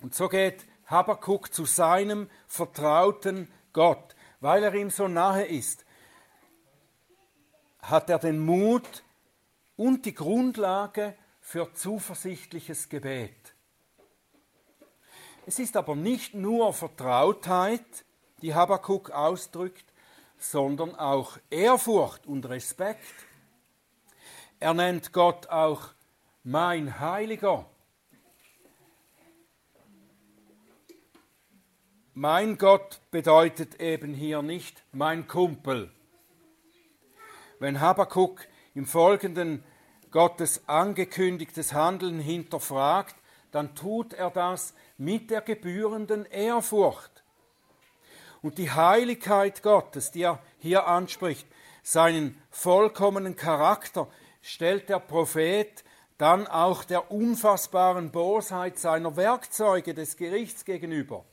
Und 0.00 0.12
so 0.12 0.28
geht 0.28 0.66
Habakkuk 0.86 1.54
zu 1.54 1.66
seinem 1.66 2.28
vertrauten 2.48 3.48
Gott. 3.72 4.16
Weil 4.40 4.64
er 4.64 4.74
ihm 4.74 4.90
so 4.90 5.06
nahe 5.06 5.44
ist, 5.44 5.84
hat 7.80 8.10
er 8.10 8.18
den 8.18 8.44
Mut, 8.44 9.04
und 9.82 10.06
die 10.06 10.14
Grundlage 10.14 11.16
für 11.40 11.74
zuversichtliches 11.74 12.88
Gebet. 12.88 13.52
Es 15.44 15.58
ist 15.58 15.76
aber 15.76 15.96
nicht 15.96 16.34
nur 16.34 16.72
Vertrautheit, 16.72 18.04
die 18.42 18.54
Habakkuk 18.54 19.10
ausdrückt, 19.10 19.84
sondern 20.38 20.94
auch 20.94 21.36
Ehrfurcht 21.50 22.28
und 22.28 22.48
Respekt. 22.48 23.12
Er 24.60 24.72
nennt 24.72 25.12
Gott 25.12 25.48
auch 25.48 25.88
mein 26.44 27.00
Heiliger. 27.00 27.66
Mein 32.14 32.56
Gott 32.56 33.00
bedeutet 33.10 33.80
eben 33.80 34.14
hier 34.14 34.42
nicht 34.42 34.80
mein 34.92 35.26
Kumpel. 35.26 35.90
Wenn 37.58 37.80
Habakkuk 37.80 38.46
im 38.74 38.86
Folgenden 38.86 39.64
Gottes 40.12 40.62
angekündigtes 40.68 41.72
Handeln 41.72 42.20
hinterfragt, 42.20 43.16
dann 43.50 43.74
tut 43.74 44.12
er 44.12 44.30
das 44.30 44.74
mit 44.98 45.30
der 45.30 45.40
gebührenden 45.40 46.26
Ehrfurcht. 46.26 47.10
Und 48.42 48.58
die 48.58 48.70
Heiligkeit 48.70 49.62
Gottes, 49.62 50.10
die 50.10 50.22
er 50.22 50.38
hier 50.58 50.86
anspricht, 50.86 51.46
seinen 51.82 52.40
vollkommenen 52.50 53.36
Charakter, 53.36 54.08
stellt 54.42 54.88
der 54.88 55.00
Prophet 55.00 55.84
dann 56.18 56.46
auch 56.46 56.84
der 56.84 57.10
unfassbaren 57.10 58.10
Bosheit 58.12 58.78
seiner 58.78 59.16
Werkzeuge 59.16 59.94
des 59.94 60.16
Gerichts 60.16 60.64
gegenüber. 60.64 61.24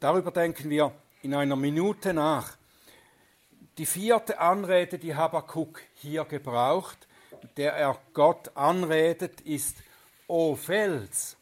Darüber 0.00 0.30
denken 0.30 0.68
wir 0.68 0.92
in 1.22 1.34
einer 1.34 1.56
Minute 1.56 2.12
nach. 2.12 2.56
Die 3.78 3.86
vierte 3.86 4.38
Anrede, 4.38 4.98
die 4.98 5.14
Habakkuk 5.14 5.80
hier 5.94 6.26
gebraucht, 6.26 7.08
mit 7.42 7.56
der 7.56 7.72
er 7.72 7.98
Gott 8.12 8.54
anredet, 8.54 9.40
ist 9.40 9.78
O 10.28 10.54
Fels. 10.56 11.38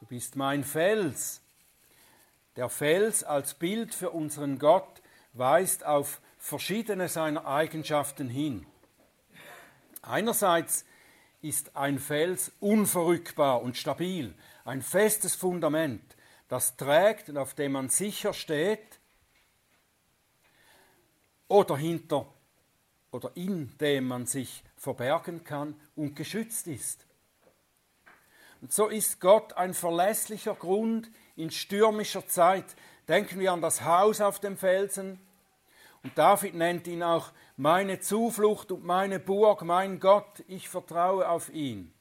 Du 0.00 0.06
bist 0.06 0.36
mein 0.36 0.64
Fels. 0.64 1.42
Der 2.56 2.70
Fels 2.70 3.24
als 3.24 3.52
Bild 3.52 3.94
für 3.94 4.10
unseren 4.10 4.58
Gott 4.58 5.02
weist 5.34 5.84
auf 5.84 6.22
verschiedene 6.38 7.10
seiner 7.10 7.46
Eigenschaften 7.46 8.30
hin. 8.30 8.66
Einerseits 10.00 10.86
ist 11.42 11.76
ein 11.76 11.98
Fels 11.98 12.52
unverrückbar 12.60 13.60
und 13.60 13.76
stabil, 13.76 14.34
ein 14.64 14.80
festes 14.80 15.34
Fundament, 15.34 16.16
das 16.48 16.78
trägt 16.78 17.28
und 17.28 17.36
auf 17.36 17.52
dem 17.52 17.72
man 17.72 17.90
sicher 17.90 18.32
steht 18.32 18.98
oder 21.48 21.76
hinter 21.76 22.26
oder 23.10 23.30
in 23.34 23.76
dem 23.78 24.08
man 24.08 24.26
sich 24.26 24.62
verbergen 24.76 25.44
kann 25.44 25.80
und 25.94 26.14
geschützt 26.14 26.66
ist. 26.66 27.06
Und 28.60 28.72
so 28.72 28.88
ist 28.88 29.20
Gott 29.20 29.52
ein 29.54 29.74
verlässlicher 29.74 30.54
Grund 30.54 31.10
in 31.36 31.50
stürmischer 31.50 32.26
Zeit. 32.26 32.64
Denken 33.08 33.38
wir 33.38 33.52
an 33.52 33.60
das 33.60 33.84
Haus 33.84 34.20
auf 34.20 34.40
dem 34.40 34.56
Felsen. 34.56 35.20
Und 36.02 36.16
David 36.16 36.54
nennt 36.54 36.86
ihn 36.86 37.02
auch 37.02 37.32
meine 37.56 38.00
Zuflucht 38.00 38.72
und 38.72 38.84
meine 38.84 39.18
Burg, 39.18 39.62
mein 39.62 40.00
Gott, 40.00 40.44
ich 40.46 40.68
vertraue 40.68 41.28
auf 41.28 41.48
ihn. 41.50 41.92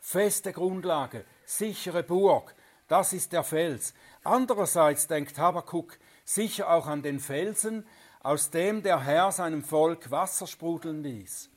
Feste 0.00 0.52
Grundlage, 0.52 1.24
sichere 1.44 2.02
Burg, 2.02 2.54
das 2.88 3.12
ist 3.12 3.32
der 3.32 3.44
Fels. 3.44 3.94
Andererseits 4.24 5.06
denkt 5.06 5.38
Habakuk 5.38 5.98
sicher 6.24 6.70
auch 6.70 6.86
an 6.86 7.02
den 7.02 7.20
Felsen, 7.20 7.86
aus 8.22 8.50
dem 8.50 8.82
der 8.82 9.00
Herr 9.00 9.32
seinem 9.32 9.62
Volk 9.62 10.10
Wasser 10.10 10.46
sprudeln 10.46 11.02
ließ, 11.02 11.50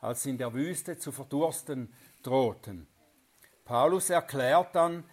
als 0.00 0.22
sie 0.22 0.30
in 0.30 0.38
der 0.38 0.52
Wüste 0.54 0.98
zu 0.98 1.12
verdursten 1.12 1.92
drohten. 2.22 2.88
Paulus 3.64 4.10
erklärt 4.10 4.74
dann 4.74 5.04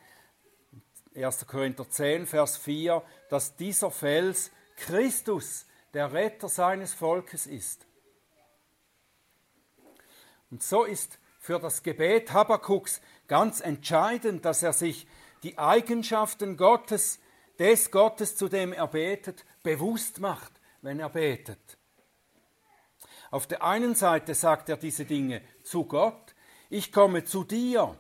1. 1.16 1.48
Korinther 1.48 1.90
10, 1.90 2.26
Vers 2.26 2.58
4, 2.58 3.04
dass 3.30 3.56
dieser 3.56 3.92
Fels 3.92 4.52
Christus, 4.76 5.66
der 5.94 6.12
Retter 6.12 6.50
seines 6.50 6.94
Volkes 6.94 7.48
ist. 7.48 7.88
Und 10.52 10.62
so 10.62 10.84
ist 10.84 11.20
für 11.40 11.60
das 11.60 11.84
Gebet 11.84 12.34
Habakuks 12.34 13.00
ganz 13.28 13.62
entscheidend, 13.62 14.44
dass 14.44 14.62
er 14.62 14.74
sich 14.74 15.08
die 15.44 15.58
Eigenschaften 15.58 16.58
Gottes, 16.58 17.20
des 17.60 17.92
Gottes, 17.92 18.36
zu 18.36 18.50
dem 18.50 18.74
er 18.74 18.88
betet, 18.88 19.46
bewusst 19.64 20.20
macht, 20.20 20.55
wenn 20.86 21.00
er 21.00 21.10
betet. 21.10 21.78
Auf 23.32 23.48
der 23.48 23.64
einen 23.64 23.96
Seite 23.96 24.36
sagt 24.36 24.70
er 24.70 24.78
diese 24.78 25.04
Dinge 25.04 25.42
zu 25.64 25.86
Gott, 25.86 26.36
ich 26.70 26.92
komme 26.92 27.24
zu 27.24 27.44
dir, 27.44 27.98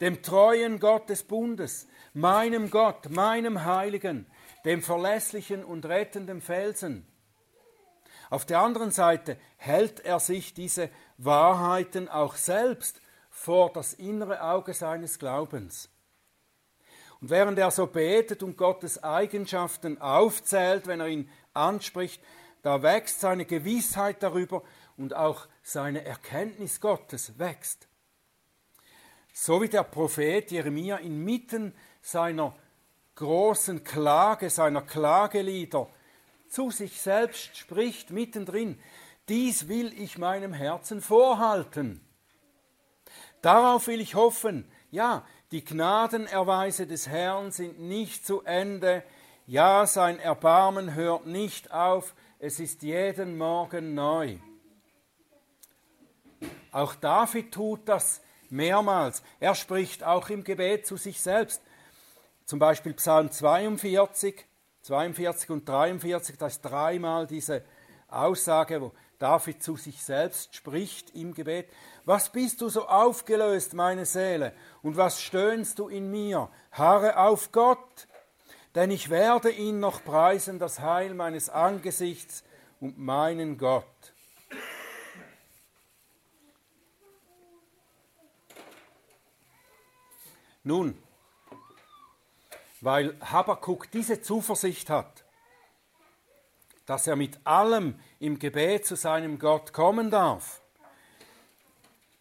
dem 0.00 0.22
treuen 0.22 0.80
Gott 0.80 1.10
des 1.10 1.22
Bundes, 1.22 1.86
meinem 2.14 2.70
Gott, 2.70 3.10
meinem 3.10 3.66
Heiligen, 3.66 4.26
dem 4.64 4.82
verlässlichen 4.82 5.62
und 5.62 5.84
rettenden 5.84 6.40
Felsen. 6.40 7.06
Auf 8.30 8.46
der 8.46 8.60
anderen 8.60 8.92
Seite 8.92 9.36
hält 9.58 10.00
er 10.00 10.20
sich 10.20 10.54
diese 10.54 10.88
Wahrheiten 11.18 12.08
auch 12.08 12.34
selbst 12.34 13.02
vor 13.28 13.72
das 13.72 13.92
innere 13.92 14.42
Auge 14.42 14.72
seines 14.72 15.18
Glaubens. 15.18 15.90
Und 17.20 17.28
während 17.28 17.58
er 17.58 17.70
so 17.70 17.86
betet 17.86 18.42
und 18.42 18.56
Gottes 18.56 19.02
Eigenschaften 19.04 20.00
aufzählt, 20.00 20.86
wenn 20.86 21.00
er 21.00 21.08
ihn 21.08 21.28
anspricht, 21.54 22.22
da 22.62 22.82
wächst 22.82 23.20
seine 23.20 23.44
Gewissheit 23.46 24.22
darüber 24.22 24.62
und 24.96 25.14
auch 25.14 25.48
seine 25.62 26.04
Erkenntnis 26.04 26.80
Gottes 26.80 27.38
wächst. 27.38 27.88
So 29.32 29.62
wie 29.62 29.68
der 29.68 29.84
Prophet 29.84 30.50
Jeremia 30.50 30.96
inmitten 30.96 31.74
seiner 32.02 32.54
großen 33.14 33.84
Klage, 33.84 34.50
seiner 34.50 34.82
Klagelieder 34.82 35.88
zu 36.48 36.70
sich 36.70 37.00
selbst 37.00 37.56
spricht, 37.56 38.10
mittendrin, 38.10 38.78
dies 39.28 39.68
will 39.68 39.92
ich 39.98 40.18
meinem 40.18 40.52
Herzen 40.52 41.00
vorhalten. 41.00 42.00
Darauf 43.42 43.86
will 43.86 44.00
ich 44.00 44.14
hoffen, 44.14 44.70
ja, 44.90 45.24
die 45.52 45.64
Gnadenerweise 45.64 46.86
des 46.86 47.08
Herrn 47.08 47.52
sind 47.52 47.80
nicht 47.80 48.26
zu 48.26 48.42
Ende, 48.42 49.02
ja, 49.50 49.84
sein 49.84 50.20
Erbarmen 50.20 50.94
hört 50.94 51.26
nicht 51.26 51.72
auf, 51.72 52.14
es 52.38 52.60
ist 52.60 52.82
jeden 52.82 53.36
Morgen 53.36 53.94
neu. 53.94 54.36
Auch 56.70 56.94
David 56.94 57.50
tut 57.50 57.80
das 57.88 58.20
mehrmals. 58.48 59.24
Er 59.40 59.56
spricht 59.56 60.04
auch 60.04 60.30
im 60.30 60.44
Gebet 60.44 60.86
zu 60.86 60.96
sich 60.96 61.20
selbst. 61.20 61.60
Zum 62.44 62.60
Beispiel 62.60 62.94
Psalm 62.94 63.32
42, 63.32 64.46
42 64.82 65.50
und 65.50 65.68
43, 65.68 66.38
da 66.38 66.46
ist 66.46 66.62
dreimal 66.62 67.26
diese 67.26 67.64
Aussage, 68.06 68.80
wo 68.80 68.92
David 69.18 69.64
zu 69.64 69.74
sich 69.76 70.00
selbst 70.00 70.54
spricht 70.54 71.10
im 71.16 71.34
Gebet. 71.34 71.68
Was 72.04 72.30
bist 72.30 72.60
du 72.60 72.68
so 72.68 72.86
aufgelöst, 72.86 73.74
meine 73.74 74.06
Seele, 74.06 74.52
und 74.82 74.96
was 74.96 75.20
stöhnst 75.20 75.80
du 75.80 75.88
in 75.88 76.08
mir? 76.08 76.48
Harre 76.70 77.18
auf 77.18 77.50
Gott, 77.50 78.06
denn 78.74 78.90
ich 78.90 79.10
werde 79.10 79.50
ihn 79.50 79.80
noch 79.80 80.04
preisen, 80.04 80.58
das 80.58 80.80
Heil 80.80 81.14
meines 81.14 81.48
Angesichts 81.48 82.44
und 82.80 82.98
meinen 82.98 83.58
Gott. 83.58 83.84
Nun, 90.62 91.02
weil 92.80 93.16
Habakkuk 93.20 93.90
diese 93.90 94.20
Zuversicht 94.20 94.90
hat, 94.90 95.24
dass 96.86 97.06
er 97.06 97.16
mit 97.16 97.38
allem 97.44 97.98
im 98.18 98.38
Gebet 98.38 98.86
zu 98.86 98.96
seinem 98.96 99.38
Gott 99.38 99.72
kommen 99.72 100.10
darf, 100.10 100.60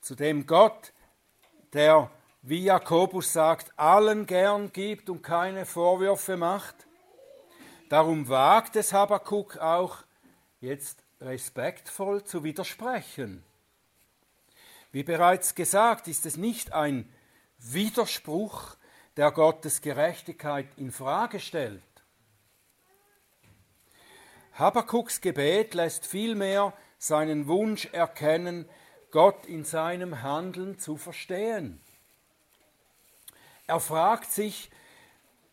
zu 0.02 0.16
dem 0.16 0.46
Gott, 0.46 0.94
der, 1.74 2.10
wie 2.42 2.64
Jakobus 2.64 3.34
sagt, 3.34 3.78
allen 3.78 4.26
gern 4.26 4.72
gibt 4.72 5.10
und 5.10 5.22
keine 5.22 5.66
Vorwürfe 5.66 6.38
macht. 6.38 6.88
Darum 7.90 8.30
wagt 8.30 8.76
es 8.76 8.94
Habakkuk 8.94 9.58
auch, 9.58 9.98
jetzt 10.62 11.04
respektvoll 11.20 12.24
zu 12.24 12.44
widersprechen. 12.44 13.44
Wie 14.92 15.04
bereits 15.04 15.54
gesagt, 15.54 16.08
ist 16.08 16.26
es 16.26 16.38
nicht 16.38 16.74
ein 16.74 17.12
Widerspruch, 17.58 18.76
der 19.18 19.32
Gottes 19.32 19.82
Gerechtigkeit 19.82 20.68
in 20.78 20.92
Frage 20.92 21.40
stellt. 21.40 21.84
Habakuks 24.54 25.22
Gebet 25.22 25.74
lässt 25.74 26.06
vielmehr 26.06 26.74
seinen 26.98 27.48
Wunsch 27.48 27.86
erkennen, 27.92 28.68
Gott 29.12 29.46
in 29.46 29.66
seinem 29.66 30.22
Handeln 30.22 30.80
zu 30.80 30.98
verstehen. 30.98 31.82
Er 33.70 33.80
fragt 33.80 34.32
sich, 34.32 34.72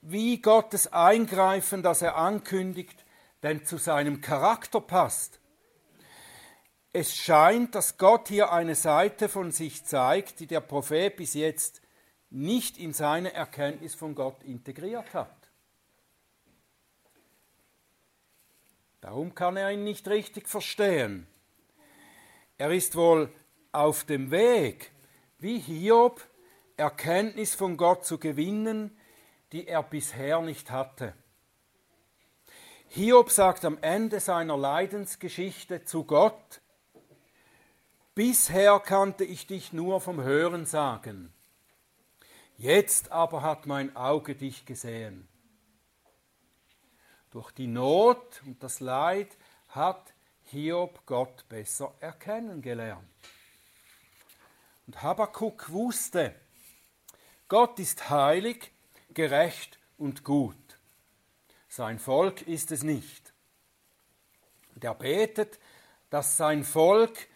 wie 0.00 0.40
Gottes 0.40 0.90
Eingreifen, 0.90 1.82
das 1.82 2.00
er 2.00 2.16
ankündigt, 2.16 3.04
denn 3.42 3.66
zu 3.66 3.76
seinem 3.76 4.22
Charakter 4.22 4.80
passt. 4.80 5.38
Es 6.94 7.14
scheint, 7.14 7.74
dass 7.74 7.98
Gott 7.98 8.28
hier 8.28 8.54
eine 8.54 8.74
Seite 8.74 9.28
von 9.28 9.52
sich 9.52 9.84
zeigt, 9.84 10.40
die 10.40 10.46
der 10.46 10.62
Prophet 10.62 11.14
bis 11.14 11.34
jetzt 11.34 11.82
nicht 12.30 12.78
in 12.78 12.94
seine 12.94 13.34
Erkenntnis 13.34 13.94
von 13.94 14.14
Gott 14.14 14.42
integriert 14.44 15.12
hat. 15.12 15.36
Darum 19.02 19.34
kann 19.34 19.58
er 19.58 19.70
ihn 19.72 19.84
nicht 19.84 20.08
richtig 20.08 20.48
verstehen. 20.48 21.26
Er 22.56 22.70
ist 22.70 22.96
wohl 22.96 23.30
auf 23.72 24.04
dem 24.04 24.30
Weg, 24.30 24.90
wie 25.38 25.58
Hiob, 25.58 26.26
Erkenntnis 26.76 27.54
von 27.54 27.76
Gott 27.76 28.04
zu 28.04 28.18
gewinnen, 28.18 28.96
die 29.52 29.66
er 29.66 29.82
bisher 29.82 30.40
nicht 30.42 30.70
hatte. 30.70 31.14
Hiob 32.88 33.30
sagt 33.30 33.64
am 33.64 33.78
Ende 33.80 34.20
seiner 34.20 34.56
Leidensgeschichte 34.56 35.84
zu 35.84 36.04
Gott, 36.04 36.60
Bisher 38.16 38.80
kannte 38.80 39.24
ich 39.24 39.46
dich 39.46 39.74
nur 39.74 40.00
vom 40.00 40.22
Hören 40.22 40.64
sagen. 40.64 41.34
Jetzt 42.56 43.12
aber 43.12 43.42
hat 43.42 43.66
mein 43.66 43.94
Auge 43.94 44.34
dich 44.34 44.64
gesehen. 44.64 45.28
Durch 47.30 47.50
die 47.50 47.66
Not 47.66 48.40
und 48.46 48.62
das 48.62 48.80
Leid 48.80 49.36
hat 49.68 50.14
Hiob 50.44 51.04
Gott 51.04 51.46
besser 51.50 51.92
erkennen 52.00 52.62
gelernt. 52.62 53.04
Und 54.86 55.02
Habakkuk 55.02 55.70
wusste, 55.70 56.34
Gott 57.48 57.78
ist 57.78 58.10
heilig, 58.10 58.72
gerecht 59.14 59.78
und 59.98 60.24
gut. 60.24 60.56
Sein 61.68 61.98
Volk 61.98 62.42
ist 62.42 62.72
es 62.72 62.82
nicht. 62.82 63.32
Und 64.74 64.82
er 64.82 64.94
betet, 64.94 65.58
dass 66.10 66.36
sein 66.36 66.64
Volk 66.64 67.28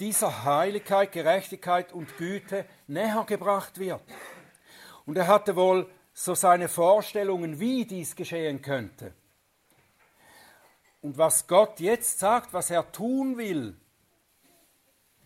dieser 0.00 0.44
Heiligkeit, 0.44 1.12
Gerechtigkeit 1.12 1.92
und 1.92 2.16
Güte 2.16 2.66
näher 2.88 3.24
gebracht 3.26 3.78
wird. 3.78 4.02
Und 5.06 5.16
er 5.16 5.28
hatte 5.28 5.54
wohl 5.54 5.88
so 6.12 6.34
seine 6.34 6.68
Vorstellungen, 6.68 7.60
wie 7.60 7.84
dies 7.84 8.16
geschehen 8.16 8.60
könnte. 8.60 9.14
Und 11.00 11.18
was 11.18 11.46
Gott 11.46 11.80
jetzt 11.80 12.18
sagt, 12.18 12.52
was 12.52 12.70
er 12.70 12.90
tun 12.90 13.36
will, 13.36 13.76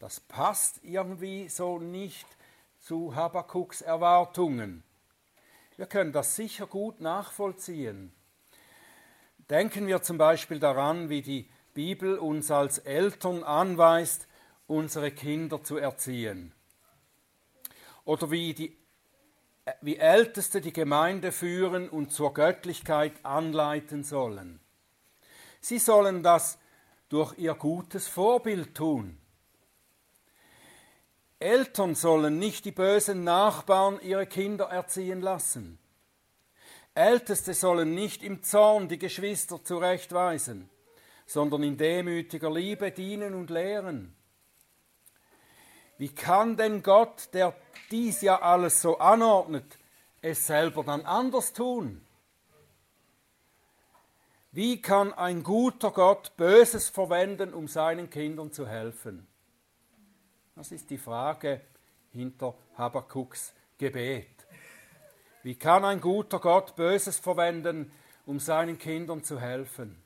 das 0.00 0.20
passt 0.20 0.82
irgendwie 0.82 1.48
so 1.48 1.78
nicht 1.78 2.26
zu 2.88 3.14
Habakuks 3.14 3.82
Erwartungen. 3.82 4.82
Wir 5.76 5.84
können 5.84 6.10
das 6.10 6.36
sicher 6.36 6.66
gut 6.66 7.02
nachvollziehen. 7.02 8.14
Denken 9.50 9.86
wir 9.86 10.00
zum 10.00 10.16
Beispiel 10.16 10.58
daran, 10.58 11.10
wie 11.10 11.20
die 11.20 11.50
Bibel 11.74 12.16
uns 12.16 12.50
als 12.50 12.78
Eltern 12.78 13.44
anweist, 13.44 14.26
unsere 14.66 15.10
Kinder 15.10 15.62
zu 15.62 15.76
erziehen. 15.76 16.54
Oder 18.06 18.30
wie 18.30 18.54
die 18.54 18.78
wie 19.82 19.96
Älteste 19.96 20.62
die 20.62 20.72
Gemeinde 20.72 21.30
führen 21.30 21.90
und 21.90 22.10
zur 22.10 22.32
Göttlichkeit 22.32 23.22
anleiten 23.22 24.02
sollen. 24.02 24.60
Sie 25.60 25.78
sollen 25.78 26.22
das 26.22 26.58
durch 27.10 27.36
ihr 27.36 27.54
gutes 27.54 28.08
Vorbild 28.08 28.74
tun. 28.74 29.18
Eltern 31.40 31.94
sollen 31.94 32.38
nicht 32.38 32.64
die 32.64 32.72
bösen 32.72 33.22
Nachbarn 33.22 34.00
ihre 34.00 34.26
Kinder 34.26 34.66
erziehen 34.66 35.20
lassen. 35.20 35.78
Älteste 36.94 37.54
sollen 37.54 37.94
nicht 37.94 38.24
im 38.24 38.42
Zorn 38.42 38.88
die 38.88 38.98
Geschwister 38.98 39.62
zurechtweisen, 39.62 40.68
sondern 41.26 41.62
in 41.62 41.76
demütiger 41.76 42.50
Liebe 42.50 42.90
dienen 42.90 43.34
und 43.34 43.50
lehren. 43.50 44.16
Wie 45.96 46.08
kann 46.08 46.56
denn 46.56 46.82
Gott, 46.82 47.28
der 47.34 47.54
dies 47.92 48.20
ja 48.20 48.40
alles 48.40 48.82
so 48.82 48.98
anordnet, 48.98 49.78
es 50.22 50.46
selber 50.46 50.82
dann 50.82 51.02
anders 51.02 51.52
tun? 51.52 52.04
Wie 54.50 54.82
kann 54.82 55.12
ein 55.12 55.44
guter 55.44 55.92
Gott 55.92 56.36
Böses 56.36 56.88
verwenden, 56.88 57.54
um 57.54 57.68
seinen 57.68 58.10
Kindern 58.10 58.50
zu 58.50 58.66
helfen? 58.66 59.28
Das 60.58 60.72
ist 60.72 60.90
die 60.90 60.98
Frage 60.98 61.60
hinter 62.10 62.52
Habakuks 62.76 63.54
Gebet. 63.78 64.44
Wie 65.44 65.54
kann 65.54 65.84
ein 65.84 66.00
guter 66.00 66.40
Gott 66.40 66.74
Böses 66.74 67.16
verwenden, 67.20 67.92
um 68.26 68.40
seinen 68.40 68.76
Kindern 68.76 69.22
zu 69.22 69.40
helfen? 69.40 70.02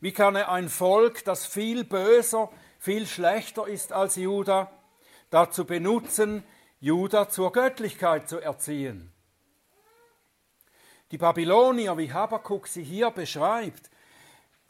Wie 0.00 0.12
kann 0.12 0.36
er 0.36 0.50
ein 0.50 0.70
Volk, 0.70 1.22
das 1.26 1.44
viel 1.44 1.84
böser, 1.84 2.50
viel 2.78 3.06
schlechter 3.06 3.68
ist 3.68 3.92
als 3.92 4.16
Juda, 4.16 4.72
dazu 5.28 5.66
benutzen, 5.66 6.42
Juda 6.80 7.28
zur 7.28 7.52
Göttlichkeit 7.52 8.26
zu 8.26 8.38
erziehen? 8.38 9.12
Die 11.10 11.18
Babylonier, 11.18 11.98
wie 11.98 12.10
Habakkuk 12.10 12.68
sie 12.68 12.84
hier 12.84 13.10
beschreibt, 13.10 13.90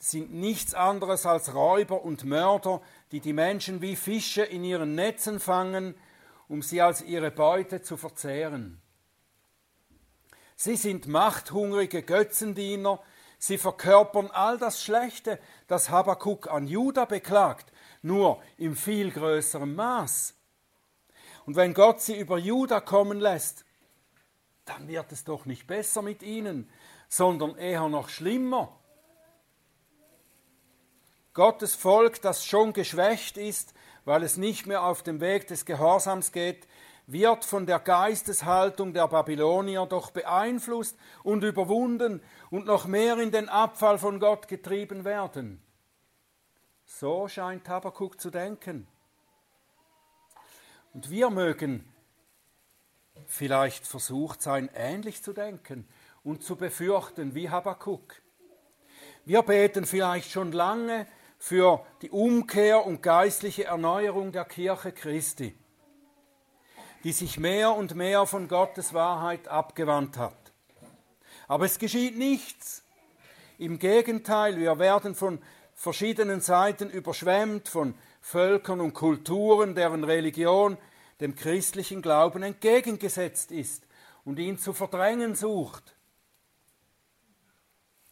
sind 0.01 0.33
nichts 0.33 0.73
anderes 0.73 1.27
als 1.27 1.55
Räuber 1.55 2.03
und 2.03 2.25
Mörder, 2.25 2.81
die 3.13 3.21
die 3.21 3.35
Menschen 3.35 3.83
wie 3.83 3.97
Fische 3.97 4.43
in 4.43 4.65
ihren 4.65 4.95
Netzen 4.95 5.39
fangen, 5.39 5.95
um 6.49 6.63
sie 6.63 6.81
als 6.81 7.03
ihre 7.03 7.31
Beute 7.31 7.83
zu 7.83 7.99
verzehren. 7.99 8.81
Sie 10.57 10.77
sind 10.77 11.07
machthungrige 11.07 12.03
Götzendiener, 12.03 13.01
sie 13.39 13.59
verkörpern 13.59 14.31
all 14.31 14.57
das 14.57 14.83
Schlechte, 14.83 15.39
das 15.69 15.91
Habakkuk 15.91 16.51
an 16.51 16.67
Juda 16.67 17.05
beklagt, 17.05 17.71
nur 18.01 18.43
im 18.57 18.77
viel 18.77 19.11
größeren 19.11 19.75
Maß. 19.75 20.35
Und 21.45 21.57
wenn 21.57 21.75
Gott 21.75 22.01
sie 22.01 22.19
über 22.19 22.39
Juda 22.39 22.81
kommen 22.81 23.21
lässt, 23.21 23.67
dann 24.65 24.89
wird 24.89 25.13
es 25.13 25.25
doch 25.25 25.45
nicht 25.45 25.67
besser 25.67 26.01
mit 26.01 26.23
ihnen, 26.23 26.71
sondern 27.09 27.57
eher 27.57 27.89
noch 27.89 28.09
schlimmer. 28.09 28.80
Gottes 31.33 31.75
Volk, 31.75 32.21
das 32.23 32.45
schon 32.45 32.73
geschwächt 32.73 33.37
ist, 33.37 33.75
weil 34.05 34.23
es 34.23 34.37
nicht 34.37 34.67
mehr 34.67 34.83
auf 34.83 35.03
dem 35.03 35.21
Weg 35.21 35.47
des 35.47 35.65
Gehorsams 35.65 36.33
geht, 36.33 36.67
wird 37.07 37.45
von 37.45 37.67
der 37.67 37.79
Geisteshaltung 37.79 38.93
der 38.93 39.09
Babylonier 39.09 39.87
doch 39.87 40.11
beeinflusst 40.11 40.97
und 41.23 41.43
überwunden 41.45 42.23
und 42.51 42.67
noch 42.67 42.87
mehr 42.87 43.19
in 43.19 43.31
den 43.31 43.49
Abfall 43.49 43.99
von 43.99 44.21
Gott 44.21 44.49
getrieben 44.49 45.05
werden. 45.05 45.63
So 46.85 47.29
scheint 47.29 47.69
Habakkuk 47.69 48.21
zu 48.21 48.31
denken. 48.31 48.87
Und 50.93 51.11
wir 51.11 51.31
mögen 51.31 51.85
vielleicht 53.27 53.87
versucht 53.87 54.43
sein, 54.43 54.69
ähnlich 54.75 55.23
zu 55.23 55.33
denken 55.33 55.89
und 56.25 56.43
zu 56.43 56.57
befürchten 56.57 57.35
wie 57.35 57.49
Habakkuk. 57.49 58.17
Wir 59.25 59.43
beten 59.43 59.87
vielleicht 59.87 60.31
schon 60.31 60.53
lange 60.53 61.07
für 61.41 61.85
die 62.03 62.11
Umkehr 62.11 62.87
und 62.87 63.03
geistliche 63.03 63.65
Erneuerung 63.65 64.31
der 64.31 64.45
Kirche 64.45 64.93
Christi 64.93 65.57
die 67.05 67.13
sich 67.13 67.39
mehr 67.39 67.73
und 67.73 67.95
mehr 67.95 68.27
von 68.27 68.49
Gottes 68.49 68.93
Wahrheit 68.93 69.49
abgewandt 69.49 70.19
hat. 70.19 70.53
Aber 71.49 71.65
es 71.65 71.79
geschieht 71.79 72.17
nichts. 72.17 72.85
Im 73.59 73.79
Gegenteil, 73.79 74.57
wir 74.57 74.79
werden 74.79 75.15
von 75.15 75.41
verschiedenen 75.75 76.41
Seiten 76.41 76.91
überschwemmt, 76.91 77.69
von 77.69 77.95
Völkern 78.21 78.81
und 78.81 78.93
Kulturen, 78.93 79.75
deren 79.75 80.05
Religion 80.05 80.77
dem 81.21 81.35
christlichen 81.35 82.03
Glauben 82.03 82.43
entgegengesetzt 82.43 83.51
ist 83.51 83.87
und 84.25 84.39
ihn 84.39 84.59
zu 84.59 84.73
verdrängen 84.73 85.35
sucht. 85.35 85.95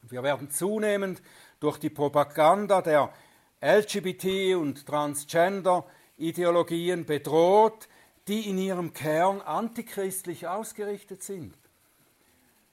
Wir 0.03 0.23
werden 0.23 0.51
zunehmend 0.51 1.23
durch 1.61 1.79
die 1.79 1.91
Propaganda 1.91 2.83
der 2.83 3.13
LGBT- 3.61 4.57
und 4.57 4.87
Transgender-Ideologien 4.87 7.05
bedroht, 7.05 7.89
die 8.29 8.49
in 8.49 8.59
ihrem 8.59 8.93
Kern 8.93 9.41
antichristlich 9.41 10.47
ausgerichtet 10.47 11.23
sind. 11.23 11.55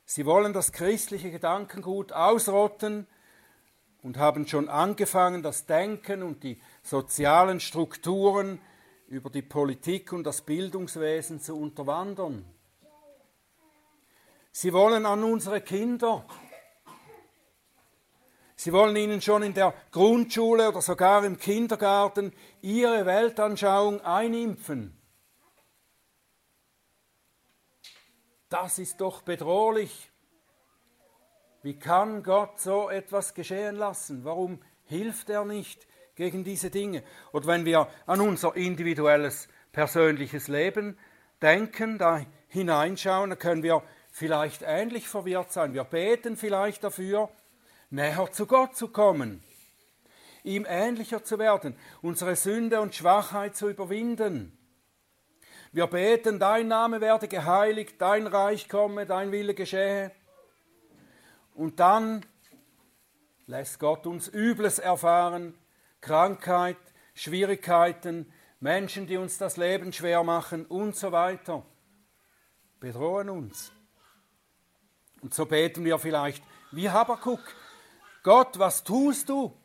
Sie 0.05 0.25
wollen 0.25 0.53
das 0.53 0.71
christliche 0.71 1.31
Gedankengut 1.31 2.11
ausrotten 2.11 3.07
und 4.03 4.17
haben 4.17 4.47
schon 4.47 4.69
angefangen, 4.69 5.41
das 5.41 5.65
Denken 5.65 6.21
und 6.21 6.43
die 6.43 6.61
sozialen 6.83 7.59
Strukturen 7.59 8.59
über 9.07 9.31
die 9.31 9.41
Politik 9.41 10.13
und 10.13 10.23
das 10.23 10.41
Bildungswesen 10.41 11.41
zu 11.41 11.55
unterwandern. 11.55 12.45
Sie 14.51 14.73
wollen 14.73 15.05
an 15.05 15.23
unsere 15.23 15.61
Kinder, 15.61 16.25
sie 18.55 18.73
wollen 18.73 18.95
ihnen 18.95 19.21
schon 19.21 19.43
in 19.43 19.53
der 19.53 19.73
Grundschule 19.91 20.69
oder 20.69 20.81
sogar 20.81 21.23
im 21.25 21.37
Kindergarten 21.37 22.33
ihre 22.61 23.05
Weltanschauung 23.05 24.01
einimpfen. 24.01 24.99
Das 28.49 28.79
ist 28.79 29.01
doch 29.01 29.21
bedrohlich. 29.21 30.11
Wie 31.61 31.79
kann 31.79 32.21
Gott 32.21 32.59
so 32.59 32.89
etwas 32.89 33.33
geschehen 33.33 33.75
lassen? 33.75 34.23
Warum 34.23 34.61
hilft 34.83 35.29
er 35.31 35.45
nicht 35.45 35.87
gegen 36.13 36.43
diese 36.43 36.69
Dinge? 36.69 37.03
Und 37.31 37.47
wenn 37.47 37.65
wir 37.65 37.87
an 38.05 38.21
unser 38.21 38.55
individuelles, 38.55 39.47
persönliches 39.71 40.47
Leben 40.47 40.97
denken, 41.41 41.97
da 41.97 42.23
hineinschauen, 42.47 43.31
dann 43.31 43.39
können 43.39 43.63
wir 43.63 43.83
vielleicht 44.11 44.61
ähnlich 44.61 45.09
verwirrt 45.09 45.51
sein. 45.51 45.73
Wir 45.73 45.83
beten 45.83 46.37
vielleicht 46.37 46.83
dafür, 46.83 47.29
näher 47.89 48.31
zu 48.31 48.45
Gott 48.45 48.75
zu 48.75 48.87
kommen, 48.89 49.43
ihm 50.43 50.65
ähnlicher 50.67 51.23
zu 51.23 51.39
werden, 51.39 51.75
unsere 52.01 52.35
Sünde 52.35 52.81
und 52.81 52.95
Schwachheit 52.95 53.55
zu 53.55 53.69
überwinden. 53.69 54.57
Wir 55.71 55.87
beten, 55.87 56.39
dein 56.39 56.67
Name 56.67 57.01
werde 57.01 57.27
geheiligt, 57.27 57.95
dein 57.99 58.27
Reich 58.27 58.69
komme, 58.69 59.05
dein 59.05 59.31
Wille 59.31 59.53
geschehe. 59.53 60.11
Und 61.53 61.79
dann 61.79 62.25
lässt 63.47 63.79
Gott 63.79 64.07
uns 64.07 64.27
Übles 64.27 64.79
erfahren, 64.79 65.57
Krankheit, 66.01 66.77
Schwierigkeiten, 67.13 68.31
Menschen, 68.59 69.05
die 69.07 69.17
uns 69.17 69.37
das 69.37 69.57
Leben 69.57 69.91
schwer 69.93 70.23
machen 70.23 70.65
und 70.65 70.95
so 70.95 71.11
weiter, 71.11 71.65
bedrohen 72.79 73.29
uns. 73.29 73.71
Und 75.21 75.33
so 75.33 75.45
beten 75.45 75.83
wir 75.85 75.99
vielleicht 75.99 76.43
wie 76.71 76.89
Habakuk, 76.89 77.41
Gott, 78.25 78.57
was 78.57 78.83
tust 78.83 79.29
du? 79.29 79.55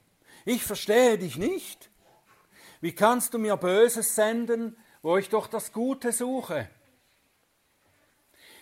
Ich 0.45 0.63
verstehe 0.63 1.17
dich 1.17 1.39
nicht. 1.39 1.91
Wie 2.83 2.95
kannst 2.95 3.33
du 3.33 3.39
mir 3.39 3.57
Böses 3.57 4.15
senden, 4.15 4.77
wo 5.01 5.17
ich 5.17 5.31
doch 5.31 5.47
das 5.47 5.73
Gute 5.73 6.13
suche. 6.13 6.69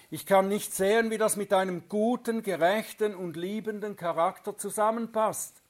Ich 0.08 0.24
kann 0.24 0.46
nicht 0.46 0.72
sehen, 0.72 1.10
wie 1.10 1.18
das 1.18 1.34
mit 1.34 1.52
einem 1.52 1.88
guten, 1.88 2.44
gerechten 2.44 3.16
und 3.16 3.36
liebenden 3.36 3.96
Charakter 3.96 4.56
zusammenpasst. 4.56 5.60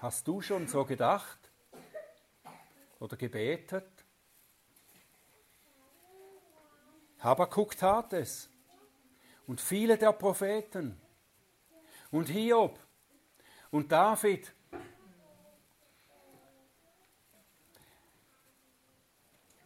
Hast 0.00 0.28
du 0.28 0.42
schon 0.42 0.68
so 0.68 0.84
gedacht 0.84 1.38
oder 2.98 3.16
gebetet? 3.16 3.88
Habakuk 7.20 7.74
tat 7.74 8.12
es 8.12 8.50
und 9.50 9.60
viele 9.60 9.98
der 9.98 10.12
Propheten 10.12 10.96
und 12.12 12.28
Hiob 12.28 12.78
und 13.72 13.90
David 13.90 14.54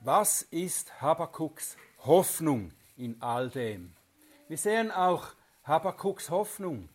Was 0.01 0.41
ist 0.41 1.03
Habakuks 1.03 1.77
Hoffnung 1.99 2.73
in 2.97 3.21
all 3.21 3.51
dem? 3.51 3.95
Wir 4.49 4.57
sehen 4.57 4.91
auch 4.91 5.35
Habakuks 5.65 6.31
Hoffnung. 6.31 6.89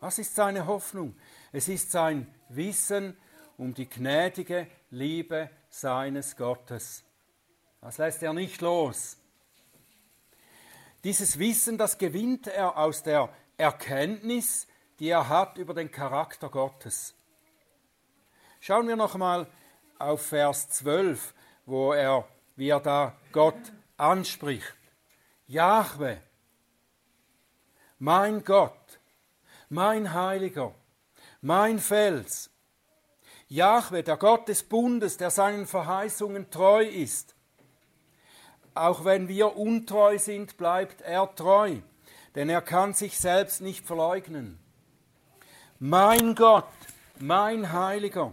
Was 0.00 0.18
ist 0.18 0.34
seine 0.34 0.66
Hoffnung? 0.66 1.16
Es 1.52 1.68
ist 1.68 1.92
sein 1.92 2.26
Wissen 2.48 3.16
um 3.56 3.72
die 3.72 3.88
gnädige 3.88 4.66
Liebe 4.90 5.48
seines 5.70 6.36
Gottes. 6.36 7.04
Das 7.80 7.98
lässt 7.98 8.20
er 8.24 8.32
nicht 8.32 8.60
los. 8.60 9.17
Dieses 11.04 11.38
Wissen, 11.38 11.78
das 11.78 11.98
gewinnt 11.98 12.46
er 12.48 12.76
aus 12.76 13.02
der 13.02 13.28
Erkenntnis, 13.56 14.66
die 14.98 15.08
er 15.08 15.28
hat 15.28 15.58
über 15.58 15.74
den 15.74 15.90
Charakter 15.90 16.48
Gottes. 16.48 17.14
Schauen 18.60 18.88
wir 18.88 18.96
noch 18.96 19.14
mal 19.16 19.46
auf 19.98 20.26
Vers 20.26 20.68
12, 20.70 21.34
wo 21.66 21.92
er 21.92 22.26
wie 22.56 22.70
er 22.70 22.80
da 22.80 23.16
Gott 23.30 23.72
anspricht. 23.96 24.74
Jahwe, 25.46 26.20
mein 27.98 28.42
Gott, 28.42 28.98
mein 29.68 30.12
Heiliger, 30.12 30.74
mein 31.40 31.78
Fels. 31.78 32.50
Jahwe, 33.46 34.02
der 34.02 34.16
Gott 34.16 34.48
des 34.48 34.62
Bundes, 34.64 35.16
der 35.16 35.30
seinen 35.30 35.66
Verheißungen 35.66 36.50
treu 36.50 36.84
ist. 36.84 37.36
Auch 38.78 39.04
wenn 39.04 39.26
wir 39.26 39.56
untreu 39.56 40.18
sind, 40.18 40.56
bleibt 40.56 41.00
er 41.00 41.34
treu, 41.34 41.78
denn 42.34 42.48
er 42.48 42.62
kann 42.62 42.94
sich 42.94 43.18
selbst 43.18 43.60
nicht 43.60 43.84
verleugnen. 43.84 44.58
Mein 45.80 46.34
Gott, 46.36 46.68
mein 47.18 47.72
Heiliger. 47.72 48.32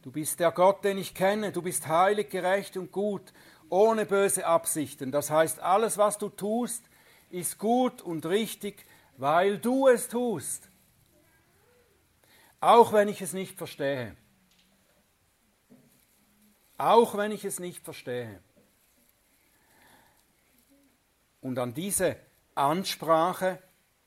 Du 0.00 0.10
bist 0.10 0.40
der 0.40 0.52
Gott, 0.52 0.82
den 0.84 0.96
ich 0.96 1.14
kenne. 1.14 1.52
Du 1.52 1.60
bist 1.60 1.88
heilig, 1.88 2.30
gerecht 2.30 2.76
und 2.76 2.90
gut, 2.90 3.34
ohne 3.68 4.06
böse 4.06 4.46
Absichten. 4.46 5.12
Das 5.12 5.30
heißt, 5.30 5.60
alles, 5.60 5.98
was 5.98 6.16
du 6.16 6.30
tust, 6.30 6.84
ist 7.28 7.58
gut 7.58 8.00
und 8.00 8.24
richtig, 8.24 8.86
weil 9.18 9.58
du 9.58 9.88
es 9.88 10.08
tust. 10.08 10.70
Auch 12.60 12.92
wenn 12.92 13.08
ich 13.08 13.20
es 13.20 13.32
nicht 13.34 13.58
verstehe. 13.58 14.16
Auch 16.78 17.16
wenn 17.16 17.32
ich 17.32 17.44
es 17.44 17.58
nicht 17.58 17.84
verstehe. 17.84 18.40
Und 21.40 21.58
an 21.58 21.74
diese 21.74 22.16
Ansprache 22.54 23.62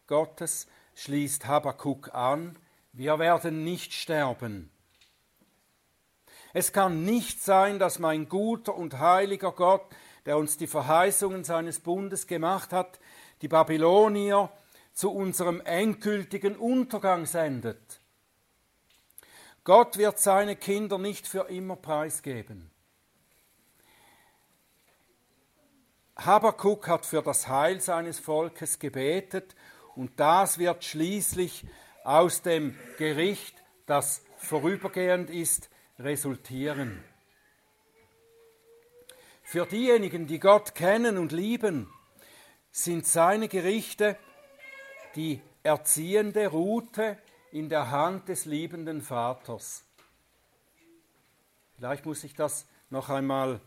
Gottes 0.07 0.67
schließt 0.95 1.47
Habakkuk 1.47 2.13
an, 2.13 2.57
wir 2.93 3.19
werden 3.19 3.63
nicht 3.63 3.93
sterben. 3.93 4.71
Es 6.51 6.73
kann 6.73 7.05
nicht 7.05 7.41
sein, 7.41 7.79
dass 7.79 7.99
mein 7.99 8.27
guter 8.27 8.75
und 8.75 8.99
heiliger 8.99 9.51
Gott, 9.51 9.85
der 10.25 10.37
uns 10.37 10.57
die 10.57 10.67
Verheißungen 10.67 11.43
seines 11.43 11.79
Bundes 11.79 12.27
gemacht 12.27 12.73
hat, 12.73 12.99
die 13.41 13.47
Babylonier 13.47 14.51
zu 14.93 15.11
unserem 15.11 15.61
endgültigen 15.61 16.55
Untergang 16.55 17.25
sendet. 17.25 17.98
Gott 19.63 19.97
wird 19.97 20.19
seine 20.19 20.55
Kinder 20.55 20.97
nicht 20.97 21.27
für 21.27 21.49
immer 21.49 21.75
preisgeben. 21.75 22.71
Habakuk 26.15 26.87
hat 26.87 27.05
für 27.05 27.21
das 27.21 27.47
Heil 27.47 27.79
seines 27.79 28.19
Volkes 28.19 28.79
gebetet 28.79 29.55
und 29.95 30.19
das 30.19 30.59
wird 30.59 30.83
schließlich 30.83 31.65
aus 32.03 32.41
dem 32.41 32.77
Gericht, 32.97 33.55
das 33.85 34.23
vorübergehend 34.37 35.29
ist, 35.29 35.69
resultieren. 35.97 37.03
Für 39.43 39.65
diejenigen, 39.65 40.27
die 40.27 40.39
Gott 40.39 40.75
kennen 40.75 41.17
und 41.17 41.31
lieben, 41.31 41.91
sind 42.71 43.07
seine 43.07 43.47
Gerichte 43.47 44.17
die 45.15 45.41
erziehende 45.63 46.47
Route 46.47 47.17
in 47.51 47.69
der 47.69 47.91
Hand 47.91 48.29
des 48.29 48.45
liebenden 48.45 49.01
Vaters. 49.01 49.83
Vielleicht 51.77 52.05
muss 52.05 52.23
ich 52.23 52.33
das 52.33 52.65
noch 52.89 53.09
einmal 53.09 53.61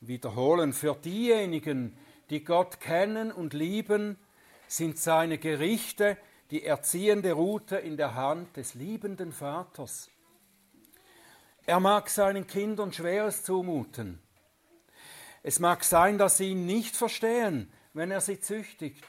wiederholen. 0.00 0.72
Für 0.72 0.94
diejenigen, 0.94 1.96
die 2.30 2.42
Gott 2.44 2.80
kennen 2.80 3.30
und 3.30 3.52
lieben, 3.52 4.16
sind 4.66 4.98
seine 4.98 5.38
Gerichte 5.38 6.16
die 6.50 6.64
erziehende 6.64 7.32
Route 7.32 7.76
in 7.76 7.96
der 7.96 8.14
Hand 8.14 8.56
des 8.56 8.74
liebenden 8.74 9.32
Vaters. 9.32 10.10
Er 11.66 11.80
mag 11.80 12.08
seinen 12.08 12.46
Kindern 12.46 12.92
Schweres 12.92 13.42
zumuten. 13.42 14.18
Es 15.42 15.58
mag 15.60 15.84
sein, 15.84 16.16
dass 16.16 16.38
sie 16.38 16.50
ihn 16.52 16.66
nicht 16.66 16.96
verstehen, 16.96 17.70
wenn 17.92 18.10
er 18.10 18.20
sie 18.20 18.40
züchtigt. 18.40 19.04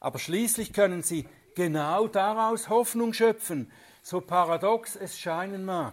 Aber 0.00 0.18
schließlich 0.18 0.72
können 0.72 1.02
sie 1.02 1.28
genau 1.60 2.08
daraus 2.08 2.70
Hoffnung 2.70 3.12
schöpfen, 3.12 3.70
so 4.02 4.22
paradox 4.22 4.96
es 4.96 5.18
scheinen 5.18 5.66
mag. 5.66 5.92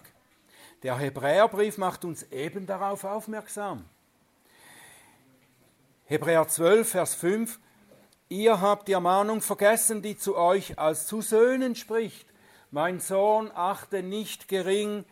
Der 0.81 0.97
Hebräerbrief 0.97 1.77
macht 1.77 2.05
uns 2.05 2.23
eben 2.31 2.65
darauf 2.65 3.03
aufmerksam. 3.03 3.83
Hebräer 6.05 6.47
12, 6.47 6.89
Vers 6.89 7.15
5 7.15 7.59
Ihr 8.29 8.61
habt 8.61 8.87
die 8.87 8.93
Ermahnung 8.93 9.41
vergessen, 9.41 10.01
die 10.01 10.17
zu 10.17 10.37
euch 10.37 10.79
als 10.79 11.05
zu 11.05 11.21
Söhnen 11.21 11.75
spricht. 11.75 12.27
Mein 12.71 13.01
Sohn, 13.01 13.51
achte 13.53 14.03
nicht 14.03 14.47
gering 14.47 15.03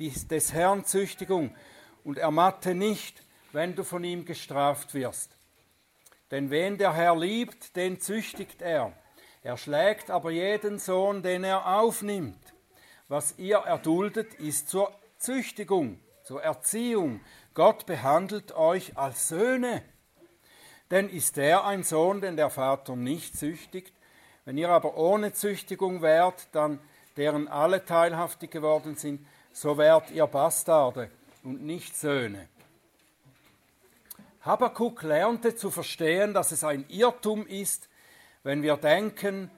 des 0.00 0.52
Herrn 0.52 0.84
Züchtigung 0.84 1.54
und 2.02 2.18
ermatte 2.18 2.74
nicht, 2.74 3.22
wenn 3.52 3.76
du 3.76 3.84
von 3.84 4.02
ihm 4.02 4.24
gestraft 4.24 4.92
wirst. 4.92 5.36
Denn 6.32 6.50
wen 6.50 6.78
der 6.78 6.94
Herr 6.94 7.16
liebt, 7.16 7.76
den 7.76 8.00
züchtigt 8.00 8.60
er. 8.60 8.92
Er 9.42 9.56
schlägt 9.56 10.10
aber 10.10 10.30
jeden 10.30 10.78
Sohn, 10.78 11.22
den 11.22 11.44
er 11.44 11.78
aufnimmt. 11.78 12.54
Was 13.08 13.38
ihr 13.38 13.58
erduldet, 13.58 14.34
ist 14.34 14.68
zur 14.68 14.92
Züchtigung, 15.18 15.98
zur 16.24 16.42
Erziehung. 16.42 17.20
Gott 17.54 17.86
behandelt 17.86 18.52
euch 18.52 18.96
als 18.96 19.28
Söhne. 19.28 19.82
Denn 20.90 21.08
ist 21.08 21.36
der 21.36 21.64
ein 21.64 21.84
Sohn, 21.84 22.20
den 22.20 22.36
der 22.36 22.50
Vater 22.50 22.96
nicht 22.96 23.36
züchtigt? 23.36 23.94
Wenn 24.44 24.58
ihr 24.58 24.70
aber 24.70 24.96
ohne 24.96 25.32
Züchtigung 25.32 26.02
wärt, 26.02 26.48
dann 26.52 26.80
deren 27.16 27.48
alle 27.48 27.84
teilhaftig 27.84 28.50
geworden 28.50 28.96
sind, 28.96 29.26
so 29.52 29.76
wärt 29.78 30.10
ihr 30.10 30.26
Bastarde 30.26 31.10
und 31.44 31.62
nicht 31.62 31.96
Söhne. 31.96 32.48
Habakkuk 34.42 35.02
lernte 35.02 35.54
zu 35.54 35.70
verstehen, 35.70 36.32
dass 36.32 36.50
es 36.50 36.64
ein 36.64 36.86
Irrtum 36.88 37.46
ist, 37.46 37.89
wenn 38.42 38.62
wir 38.62 38.76
denken, 38.76 39.50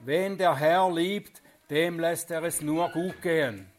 wen 0.00 0.36
der 0.38 0.56
Herr 0.56 0.92
liebt, 0.92 1.42
dem 1.70 1.98
lässt 1.98 2.30
er 2.30 2.42
es 2.44 2.60
nur 2.60 2.90
gut 2.90 3.20
gehen. 3.22 3.70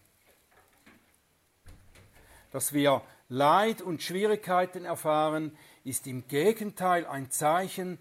Dass 2.51 2.73
wir 2.73 3.01
Leid 3.29 3.81
und 3.81 4.01
Schwierigkeiten 4.01 4.85
erfahren, 4.85 5.57
ist 5.83 6.07
im 6.07 6.27
Gegenteil 6.27 7.05
ein 7.05 7.29
Zeichen, 7.29 7.99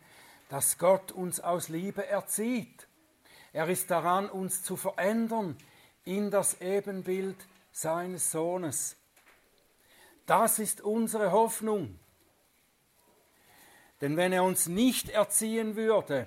dass 0.49 0.79
Gott 0.79 1.13
uns 1.13 1.41
aus 1.41 1.69
Liebe 1.69 2.07
erzieht. 2.07 2.87
Er 3.53 3.69
ist 3.69 3.91
daran, 3.91 4.29
uns 4.29 4.63
zu 4.63 4.77
verändern 4.77 5.57
in 6.05 6.31
das 6.31 6.61
Ebenbild 6.61 7.37
seines 7.73 8.31
Sohnes. 8.31 8.97
Das 10.27 10.59
ist 10.59 10.81
unsere 10.81 11.33
Hoffnung. 11.33 11.99
Denn 14.01 14.17
wenn 14.17 14.33
er 14.33 14.45
uns 14.45 14.67
nicht 14.67 15.09
erziehen 15.09 15.75
würde, 15.77 16.27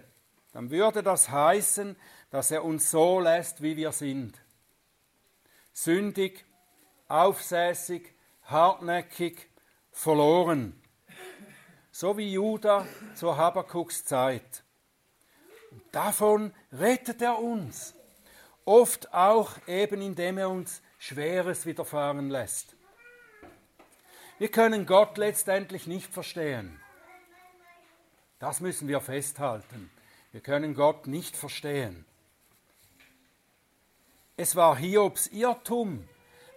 dann 0.51 0.71
würde 0.71 1.03
das 1.03 1.29
heißen, 1.29 1.95
dass 2.29 2.51
er 2.51 2.63
uns 2.63 2.91
so 2.91 3.19
lässt, 3.19 3.61
wie 3.61 3.77
wir 3.77 3.91
sind. 3.91 4.39
Sündig, 5.73 6.45
aufsässig, 7.07 8.13
hartnäckig, 8.43 9.49
verloren 9.91 10.79
so 11.99 12.17
wie 12.17 12.31
Judah 12.31 12.87
zur 13.13 13.35
Habakuks 13.35 14.05
Zeit. 14.05 14.63
Und 15.69 15.83
davon 15.91 16.53
rettet 16.71 17.21
er 17.21 17.39
uns, 17.39 17.93
oft 18.63 19.13
auch 19.13 19.57
eben 19.67 20.01
indem 20.01 20.37
er 20.37 20.49
uns 20.49 20.81
Schweres 20.97 21.65
widerfahren 21.65 22.29
lässt. 22.29 22.77
Wir 24.37 24.49
können 24.49 24.85
Gott 24.85 25.17
letztendlich 25.17 25.87
nicht 25.87 26.13
verstehen. 26.13 26.79
Das 28.39 28.61
müssen 28.61 28.87
wir 28.87 29.01
festhalten. 29.01 29.91
Wir 30.31 30.41
können 30.41 30.75
Gott 30.75 31.07
nicht 31.07 31.35
verstehen. 31.35 32.05
Es 34.37 34.55
war 34.55 34.77
Hiobs 34.77 35.27
Irrtum, 35.27 36.07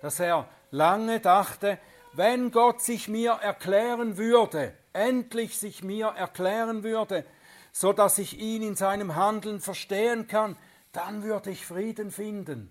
dass 0.03 0.21
er 0.21 0.49
lange 0.71 1.21
dachte, 1.21 1.79
wenn 2.13 2.51
Gott 2.51 2.83
sich 2.83 3.09
mir 3.09 3.33
erklären 3.33 4.19
würde, 4.19 4.77
endlich 4.93 5.59
sich 5.59 5.83
mir 5.83 6.09
erklären 6.09 6.83
würde, 6.83 7.25
so 7.73 7.95
dass 7.95 8.19
ich 8.19 8.39
ihn 8.39 8.63
in 8.63 8.77
seinem 8.77 9.17
Handeln 9.17 9.61
verstehen 9.61 10.27
kann, 10.27 10.57
dann 10.93 11.23
würde 11.23 11.51
ich 11.51 11.65
Frieden 11.65 12.11
finden. 12.11 12.71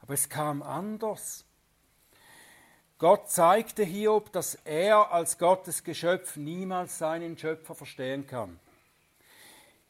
Aber 0.00 0.14
es 0.14 0.30
kam 0.30 0.62
anders. 0.62 1.44
Gott 2.98 3.30
zeigte 3.30 3.84
Hiob, 3.84 4.32
dass 4.32 4.54
er 4.64 5.12
als 5.12 5.36
Gottes 5.36 5.84
Geschöpf 5.84 6.36
niemals 6.36 6.96
seinen 6.96 7.36
Schöpfer 7.36 7.74
verstehen 7.74 8.26
kann. 8.26 8.58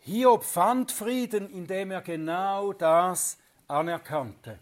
Hiob 0.07 0.45
fand 0.45 0.93
Frieden, 0.93 1.51
indem 1.51 1.91
er 1.91 2.01
genau 2.01 2.73
das 2.73 3.39
anerkannte. 3.67 4.61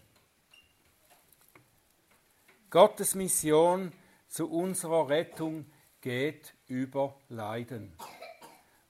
Gottes 2.71 3.13
Mission 3.13 3.91
zu 4.27 4.49
unserer 4.49 5.07
Rettung 5.07 5.67
geht 6.01 6.55
über 6.65 7.15
Leiden. 7.29 7.93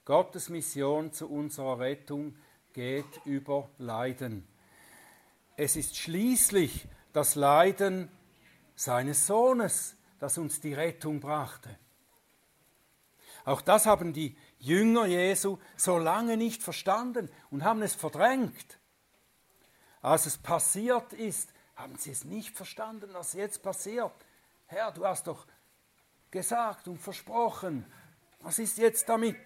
Gottes 0.06 0.48
Mission 0.48 1.12
zu 1.12 1.30
unserer 1.30 1.80
Rettung 1.80 2.38
geht 2.72 3.26
über 3.26 3.70
Leiden. 3.78 4.48
Es 5.58 5.76
ist 5.76 5.98
schließlich 5.98 6.88
das 7.12 7.36
Leiden 7.36 8.10
seines 8.78 9.28
Sohnes, 9.28 9.98
das 10.20 10.38
uns 10.38 10.62
die 10.62 10.74
Rettung 10.74 11.20
brachte. 11.20 11.78
Auch 13.44 13.60
das 13.60 13.86
haben 13.86 14.14
die 14.14 14.38
Jünger 14.66 15.06
Jesu 15.06 15.60
so 15.78 16.00
lange 16.00 16.38
nicht 16.38 16.64
verstanden 16.64 17.30
und 17.52 17.64
haben 17.64 17.84
es 17.84 17.94
verdrängt. 17.94 18.80
Als 20.02 20.26
es 20.26 20.40
passiert 20.40 21.14
ist, 21.14 21.54
haben 21.76 21.98
sie 21.98 22.10
es 22.12 22.26
nicht 22.26 22.56
verstanden, 22.56 23.10
was 23.14 23.34
jetzt 23.34 23.62
passiert. 23.62 24.14
Herr, 24.66 24.92
du 24.92 25.06
hast 25.06 25.28
doch 25.28 25.46
gesagt 26.32 26.88
und 26.88 26.98
versprochen. 26.98 27.86
Was 28.42 28.58
ist 28.58 28.80
jetzt 28.80 29.08
damit? 29.08 29.38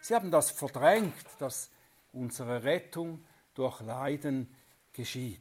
Sie 0.00 0.14
haben 0.14 0.32
das 0.32 0.50
verdrängt, 0.50 1.26
dass 1.38 1.70
unsere 2.12 2.64
Rettung 2.64 3.24
durch 3.54 3.80
Leiden 3.80 4.52
geschieht. 4.92 5.40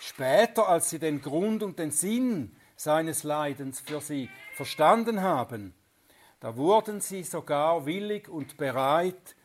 Später, 0.00 0.68
als 0.68 0.90
sie 0.90 1.00
den 1.00 1.20
Grund 1.20 1.64
und 1.64 1.80
den 1.80 1.90
Sinn 1.90 2.56
seines 2.76 3.24
Leidens 3.24 3.80
für 3.80 4.00
sie 4.00 4.30
verstanden 4.54 5.20
haben, 5.20 5.74
da 6.40 6.56
wurden 6.56 7.00
sie 7.00 7.22
sogar 7.22 7.86
willig 7.86 8.28
und 8.28 8.56
bereit, 8.56 9.36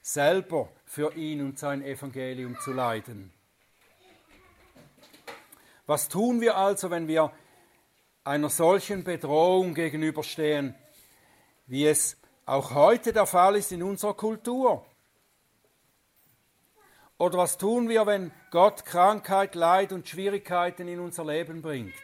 selber 0.00 0.68
für 0.84 1.14
ihn 1.14 1.40
und 1.40 1.58
sein 1.58 1.82
Evangelium 1.82 2.56
zu 2.60 2.72
leiden. 2.72 3.32
Was 5.86 6.08
tun 6.08 6.40
wir 6.40 6.56
also, 6.56 6.90
wenn 6.90 7.08
wir 7.08 7.32
einer 8.24 8.50
solchen 8.50 9.04
Bedrohung 9.04 9.74
gegenüberstehen, 9.74 10.74
wie 11.66 11.86
es 11.86 12.16
auch 12.44 12.74
heute 12.74 13.12
der 13.12 13.26
Fall 13.26 13.56
ist 13.56 13.72
in 13.72 13.82
unserer 13.82 14.14
Kultur? 14.14 14.84
Oder 17.18 17.38
was 17.38 17.56
tun 17.56 17.88
wir, 17.88 18.06
wenn 18.06 18.30
Gott 18.50 18.84
Krankheit, 18.84 19.54
Leid 19.54 19.92
und 19.92 20.08
Schwierigkeiten 20.08 20.86
in 20.86 21.00
unser 21.00 21.24
Leben 21.24 21.62
bringt? 21.62 21.94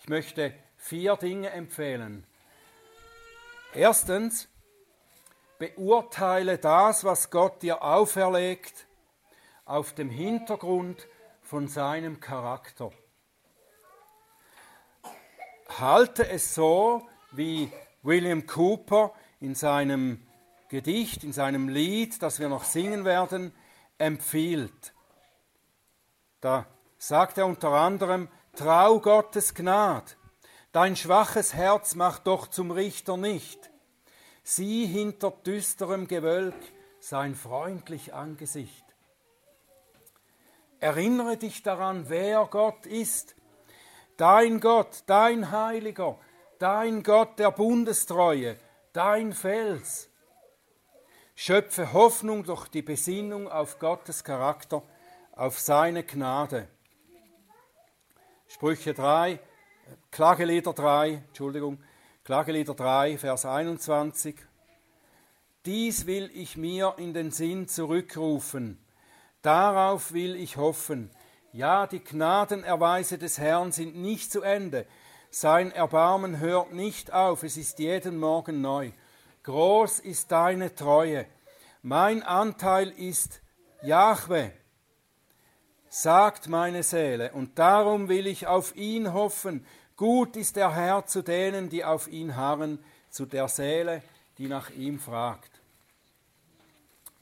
Ich 0.00 0.08
möchte 0.08 0.54
vier 0.76 1.16
Dinge 1.16 1.50
empfehlen. 1.50 2.26
Erstens, 3.74 4.48
beurteile 5.58 6.58
das, 6.58 7.04
was 7.04 7.30
Gott 7.30 7.62
dir 7.62 7.82
auferlegt, 7.82 8.86
auf 9.64 9.92
dem 9.92 10.08
Hintergrund 10.08 11.06
von 11.42 11.68
seinem 11.68 12.20
Charakter. 12.20 12.90
Halte 15.78 16.28
es 16.28 16.54
so, 16.54 17.06
wie 17.32 17.70
William 18.02 18.46
Cooper 18.46 19.12
in 19.40 19.54
seinem 19.54 20.26
Gedicht, 20.68 21.24
in 21.24 21.32
seinem 21.32 21.68
Lied, 21.68 22.22
das 22.22 22.40
wir 22.40 22.48
noch 22.48 22.64
singen 22.64 23.04
werden, 23.04 23.54
empfiehlt. 23.98 24.94
Da 26.40 26.66
sagt 26.98 27.38
er 27.38 27.46
unter 27.46 27.70
anderem, 27.70 28.28
Trau 28.54 29.00
Gottes 29.00 29.54
Gnad, 29.54 30.16
dein 30.72 30.96
schwaches 30.96 31.54
Herz 31.54 31.94
macht 31.94 32.26
doch 32.26 32.46
zum 32.46 32.70
Richter 32.70 33.16
nicht. 33.16 33.70
Sieh 34.42 34.86
hinter 34.86 35.30
düsterem 35.30 36.08
Gewölk 36.08 36.56
sein 37.00 37.34
freundlich 37.34 38.14
Angesicht. 38.14 38.84
Erinnere 40.80 41.36
dich 41.36 41.62
daran, 41.62 42.08
wer 42.08 42.46
Gott 42.46 42.86
ist. 42.86 43.34
Dein 44.16 44.60
Gott, 44.60 45.02
dein 45.06 45.50
Heiliger, 45.50 46.18
dein 46.58 47.02
Gott 47.02 47.38
der 47.38 47.50
Bundestreue, 47.50 48.56
dein 48.92 49.32
Fels. 49.32 50.08
Schöpfe 51.34 51.92
Hoffnung 51.92 52.44
durch 52.44 52.68
die 52.68 52.82
Besinnung 52.82 53.48
auf 53.48 53.78
Gottes 53.78 54.24
Charakter, 54.24 54.82
auf 55.32 55.60
seine 55.60 56.02
Gnade. 56.02 56.68
Sprüche 58.48 58.94
3, 58.94 59.38
Klagelieder 60.10 60.72
3, 60.72 61.24
Entschuldigung, 61.28 61.78
Klagelieder 62.24 62.74
3, 62.74 63.18
Vers 63.18 63.44
21. 63.44 64.36
Dies 65.64 66.06
will 66.06 66.30
ich 66.34 66.56
mir 66.56 66.94
in 66.98 67.14
den 67.14 67.30
Sinn 67.30 67.68
zurückrufen, 67.68 68.78
darauf 69.42 70.12
will 70.12 70.36
ich 70.36 70.56
hoffen. 70.56 71.10
Ja, 71.52 71.86
die 71.86 72.02
Gnadenerweise 72.02 73.18
des 73.18 73.38
Herrn 73.38 73.72
sind 73.72 73.96
nicht 73.96 74.30
zu 74.30 74.42
Ende, 74.42 74.86
sein 75.30 75.72
Erbarmen 75.72 76.38
hört 76.38 76.72
nicht 76.72 77.12
auf, 77.12 77.42
es 77.42 77.56
ist 77.56 77.78
jeden 77.78 78.18
Morgen 78.18 78.62
neu. 78.62 78.92
Groß 79.42 80.00
ist 80.00 80.32
deine 80.32 80.74
Treue. 80.74 81.26
Mein 81.82 82.22
Anteil 82.22 82.90
ist 82.90 83.42
Jahwe, 83.82 84.52
sagt 85.88 86.48
meine 86.48 86.82
Seele, 86.82 87.32
und 87.32 87.58
darum 87.58 88.08
will 88.08 88.26
ich 88.26 88.46
auf 88.46 88.76
ihn 88.76 89.12
hoffen. 89.12 89.64
Gut 89.96 90.36
ist 90.36 90.56
der 90.56 90.74
Herr 90.74 91.06
zu 91.06 91.22
denen, 91.22 91.68
die 91.68 91.84
auf 91.84 92.08
ihn 92.08 92.36
harren, 92.36 92.78
zu 93.10 93.26
der 93.26 93.48
Seele, 93.48 94.02
die 94.36 94.48
nach 94.48 94.70
ihm 94.70 94.98
fragt. 94.98 95.50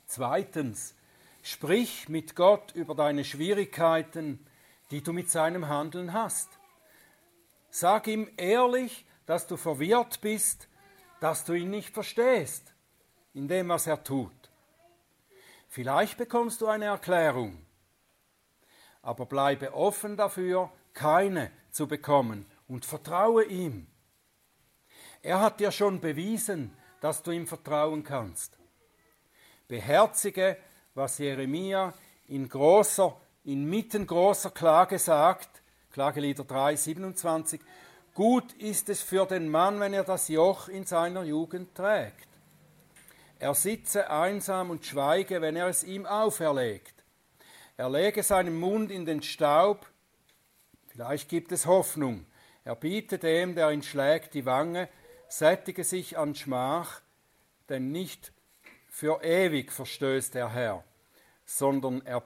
Zweitens, 0.07 0.94
sprich 1.42 2.09
mit 2.09 2.35
Gott 2.35 2.72
über 2.74 2.94
deine 2.94 3.24
Schwierigkeiten, 3.24 4.44
die 4.90 5.02
du 5.02 5.12
mit 5.12 5.31
seinem 5.31 5.68
Handeln 5.68 6.12
hast. 6.12 6.48
Sag 7.70 8.07
ihm 8.07 8.29
ehrlich, 8.37 9.05
dass 9.26 9.46
du 9.46 9.57
verwirrt 9.57 10.20
bist 10.20 10.68
dass 11.20 11.44
du 11.44 11.55
ihn 11.55 11.70
nicht 11.70 11.92
verstehst 11.94 12.74
in 13.35 13.48
dem, 13.48 13.68
was 13.68 13.87
er 13.87 14.02
tut. 14.02 14.33
Vielleicht 15.68 16.16
bekommst 16.16 16.61
du 16.61 16.66
eine 16.66 16.87
Erklärung, 16.87 17.65
aber 19.07 19.25
bleibe 19.25 19.73
offen 19.73 20.16
dafür, 20.16 20.69
keine 20.92 21.53
zu 21.71 21.87
bekommen 21.87 22.45
und 22.66 22.85
vertraue 22.85 23.45
ihm. 23.45 23.87
Er 25.23 25.40
hat 25.40 25.61
dir 25.61 25.71
schon 25.71 26.01
bewiesen, 26.01 26.77
dass 27.01 27.23
du 27.23 27.31
ihm 27.31 27.47
vertrauen 27.47 28.03
kannst. 28.03 28.59
Beherzige, 29.69 30.57
was 30.95 31.19
Jeremia 31.19 31.95
in 32.27 32.49
großer, 32.49 33.16
inmitten 33.45 34.09
großer 34.09 34.51
Klage 34.51 34.99
sagt, 34.99 35.62
Klagelieder 35.92 36.42
3, 36.42 36.75
27, 36.75 37.61
Gut 38.12 38.55
ist 38.55 38.88
es 38.88 39.03
für 39.03 39.25
den 39.25 39.49
Mann, 39.49 39.79
wenn 39.79 39.95
er 39.95 40.03
das 40.03 40.27
Joch 40.27 40.66
in 40.69 40.85
seiner 40.85 41.23
Jugend 41.23 41.77
trägt. 41.77 42.27
Er 43.38 43.55
sitze 43.55 44.11
einsam 44.11 44.71
und 44.71 44.85
schweige, 44.85 45.40
wenn 45.40 45.55
er 45.55 45.69
es 45.69 45.85
ihm 45.85 46.07
auferlegt. 46.07 46.95
Er 47.76 47.90
lege 47.90 48.22
seinen 48.22 48.58
Mund 48.58 48.90
in 48.90 49.04
den 49.04 49.22
Staub, 49.22 49.86
vielleicht 50.86 51.28
gibt 51.28 51.52
es 51.52 51.66
Hoffnung. 51.66 52.26
Er 52.64 52.74
biete 52.74 53.18
dem, 53.18 53.54
der 53.54 53.70
ihn 53.70 53.82
schlägt, 53.82 54.32
die 54.32 54.46
Wange, 54.46 54.88
sättige 55.28 55.84
sich 55.84 56.16
an 56.16 56.34
Schmach, 56.34 57.02
denn 57.68 57.92
nicht 57.92 58.32
für 58.88 59.22
ewig 59.22 59.72
verstößt 59.72 60.34
der 60.34 60.52
Herr, 60.52 60.84
sondern 61.44 62.04
er, 62.06 62.22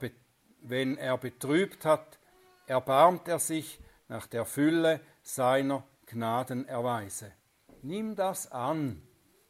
wenn 0.61 0.97
er 0.97 1.17
betrübt 1.17 1.83
hat, 1.83 2.17
erbarmt 2.65 3.27
er 3.27 3.39
sich 3.39 3.79
nach 4.07 4.27
der 4.27 4.45
Fülle 4.45 5.01
seiner 5.21 5.83
Gnadenerweise. 6.05 7.33
Nimm 7.81 8.15
das 8.15 8.49
an, 8.51 9.01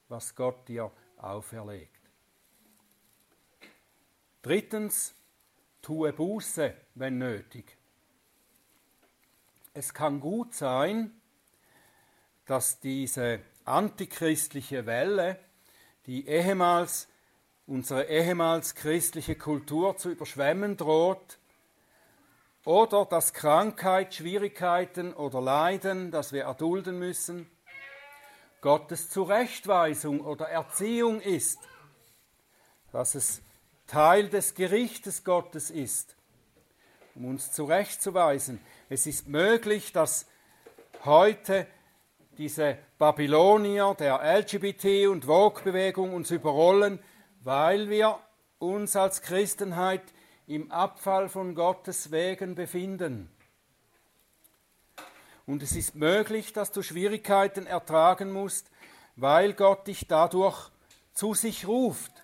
was 0.07 0.35
Gott 0.35 0.67
dir 0.67 0.91
auferlegt. 1.17 2.01
Drittens, 4.41 5.13
tue 5.81 6.13
Buße, 6.13 6.73
wenn 6.95 7.17
nötig. 7.17 7.77
Es 9.73 9.93
kann 9.93 10.19
gut 10.19 10.53
sein, 10.53 11.11
dass 12.45 12.79
diese 12.79 13.39
antichristliche 13.65 14.85
Welle, 14.85 15.39
die 16.05 16.27
ehemals 16.27 17.07
unsere 17.67 18.03
ehemals 18.09 18.75
christliche 18.75 19.35
Kultur 19.35 19.95
zu 19.95 20.09
überschwemmen 20.09 20.75
droht, 20.75 21.37
oder 22.65 23.05
dass 23.05 23.33
Krankheit, 23.33 24.13
Schwierigkeiten 24.13 25.13
oder 25.13 25.41
Leiden, 25.41 26.11
das 26.11 26.31
wir 26.31 26.43
erdulden 26.43 26.99
müssen, 26.99 27.49
Gottes 28.61 29.09
Zurechtweisung 29.09 30.21
oder 30.21 30.47
Erziehung 30.49 31.21
ist, 31.21 31.59
dass 32.91 33.15
es 33.15 33.41
Teil 33.91 34.29
des 34.29 34.55
Gerichtes 34.55 35.25
Gottes 35.25 35.69
ist, 35.69 36.15
um 37.13 37.25
uns 37.25 37.51
zurechtzuweisen. 37.51 38.61
Es 38.87 39.05
ist 39.05 39.27
möglich, 39.27 39.91
dass 39.91 40.27
heute 41.03 41.67
diese 42.37 42.77
Babylonier 42.97 43.93
der 43.99 44.21
LGBT- 44.21 45.09
und 45.09 45.25
Vogue-Bewegung 45.25 46.13
uns 46.13 46.31
überrollen, 46.31 46.99
weil 47.41 47.89
wir 47.89 48.17
uns 48.59 48.95
als 48.95 49.21
Christenheit 49.23 50.03
im 50.47 50.71
Abfall 50.71 51.27
von 51.27 51.53
Gottes 51.53 52.11
Wegen 52.11 52.55
befinden. 52.55 53.29
Und 55.45 55.63
es 55.63 55.75
ist 55.75 55.95
möglich, 55.95 56.53
dass 56.53 56.71
du 56.71 56.81
Schwierigkeiten 56.81 57.67
ertragen 57.67 58.31
musst, 58.31 58.71
weil 59.17 59.51
Gott 59.51 59.87
dich 59.87 60.07
dadurch 60.07 60.71
zu 61.13 61.33
sich 61.33 61.67
ruft 61.67 62.20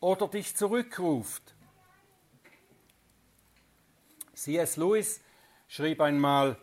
oder 0.00 0.28
dich 0.28 0.56
zurückruft. 0.56 1.54
C.S. 4.34 4.76
Lewis 4.76 5.20
schrieb 5.68 6.00
einmal, 6.00 6.58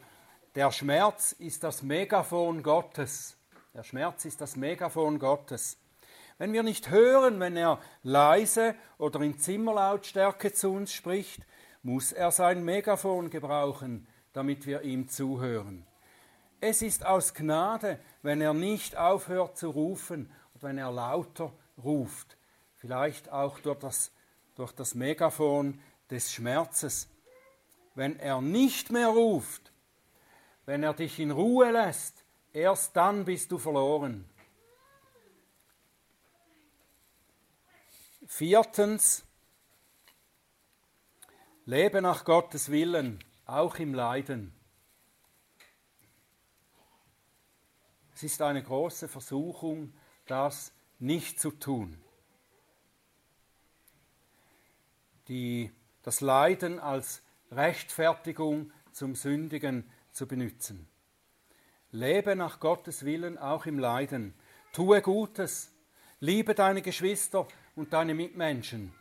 der 0.55 0.71
Schmerz 0.71 1.31
ist 1.31 1.63
das 1.63 1.81
Megafon 1.81 2.61
Gottes. 2.61 3.37
Der 3.73 3.83
Schmerz 3.83 4.25
ist 4.25 4.41
das 4.41 4.55
Megafon 4.57 5.17
Gottes. 5.17 5.77
Wenn 6.37 6.53
wir 6.53 6.63
nicht 6.63 6.89
hören, 6.89 7.39
wenn 7.39 7.55
er 7.55 7.79
leise 8.03 8.75
oder 8.97 9.21
in 9.21 9.39
Zimmerlautstärke 9.39 10.51
zu 10.53 10.71
uns 10.71 10.91
spricht, 10.91 11.45
muss 11.83 12.11
er 12.11 12.31
sein 12.31 12.65
Megafon 12.65 13.29
gebrauchen, 13.29 14.07
damit 14.33 14.65
wir 14.65 14.81
ihm 14.81 15.07
zuhören. 15.07 15.85
Es 16.59 16.81
ist 16.81 17.05
aus 17.05 17.33
Gnade, 17.33 17.99
wenn 18.21 18.41
er 18.41 18.53
nicht 18.53 18.97
aufhört 18.97 19.57
zu 19.57 19.69
rufen 19.69 20.31
und 20.53 20.63
wenn 20.63 20.77
er 20.77 20.91
lauter 20.91 21.53
ruft. 21.81 22.37
Vielleicht 22.81 23.29
auch 23.31 23.59
durch 23.59 23.77
das, 23.77 24.11
durch 24.55 24.71
das 24.71 24.95
Megafon 24.95 25.79
des 26.09 26.33
Schmerzes. 26.33 27.07
Wenn 27.93 28.17
er 28.17 28.41
nicht 28.41 28.89
mehr 28.89 29.09
ruft, 29.09 29.71
wenn 30.65 30.81
er 30.81 30.95
dich 30.95 31.19
in 31.19 31.29
Ruhe 31.29 31.69
lässt, 31.69 32.25
erst 32.51 32.95
dann 32.95 33.23
bist 33.23 33.51
du 33.51 33.59
verloren. 33.59 34.27
Viertens, 38.25 39.25
lebe 41.65 42.01
nach 42.01 42.25
Gottes 42.25 42.71
Willen, 42.71 43.23
auch 43.45 43.75
im 43.75 43.93
Leiden. 43.93 44.55
Es 48.15 48.23
ist 48.23 48.41
eine 48.41 48.63
große 48.63 49.07
Versuchung, 49.07 49.93
das 50.25 50.73
nicht 50.97 51.39
zu 51.39 51.51
tun. 51.51 52.03
Die, 55.31 55.71
das 56.03 56.19
Leiden 56.19 56.77
als 56.77 57.21
Rechtfertigung 57.53 58.73
zum 58.91 59.15
Sündigen 59.15 59.89
zu 60.11 60.27
benutzen. 60.27 60.89
Lebe 61.91 62.35
nach 62.35 62.59
Gottes 62.59 63.05
Willen 63.05 63.37
auch 63.37 63.65
im 63.65 63.79
Leiden. 63.79 64.33
Tue 64.73 65.01
Gutes. 65.01 65.71
Liebe 66.19 66.53
deine 66.53 66.81
Geschwister 66.81 67.47
und 67.77 67.93
deine 67.93 68.13
Mitmenschen. 68.13 68.93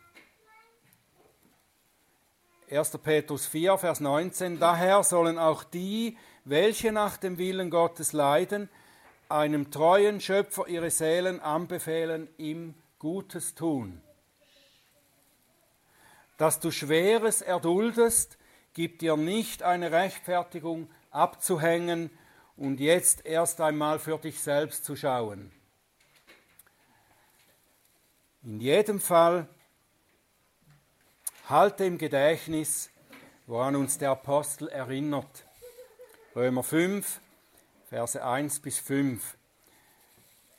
1. 2.71 2.99
Petrus 2.99 3.47
4, 3.47 3.77
Vers 3.77 3.99
19. 3.99 4.61
Daher 4.61 5.03
sollen 5.03 5.37
auch 5.37 5.65
die, 5.65 6.17
welche 6.45 6.93
nach 6.93 7.17
dem 7.17 7.39
Willen 7.39 7.71
Gottes 7.71 8.13
leiden, 8.13 8.69
einem 9.29 9.73
treuen 9.73 10.21
Schöpfer 10.21 10.69
ihre 10.69 10.91
Seelen 10.91 11.41
anbefehlen, 11.41 12.29
ihm 12.39 12.77
Gutes 13.01 13.57
tun. 13.57 14.01
Dass 16.41 16.59
du 16.59 16.71
Schweres 16.71 17.43
erduldest, 17.43 18.39
gibt 18.73 19.03
dir 19.03 19.19
nicht 19.19 19.63
eine 19.63 19.93
Rechtfertigung 19.93 20.89
abzuhängen 21.11 22.09
und 22.57 22.81
jetzt 22.81 23.27
erst 23.27 23.61
einmal 23.61 23.99
für 23.99 24.17
dich 24.17 24.41
selbst 24.41 24.87
zu 24.87 24.97
schauen. 24.97 25.53
In 28.43 28.59
jedem 28.59 29.01
Fall 29.01 29.49
halte 31.47 31.85
im 31.85 31.99
Gedächtnis, 31.99 32.89
woran 33.47 33.77
uns 33.77 33.99
der 33.99 34.13
Apostel 34.13 34.69
erinnert. 34.69 35.45
Römer 36.35 36.63
5, 36.63 37.21
Verse 37.91 38.25
1 38.25 38.61
bis 38.61 38.79
5. 38.79 39.37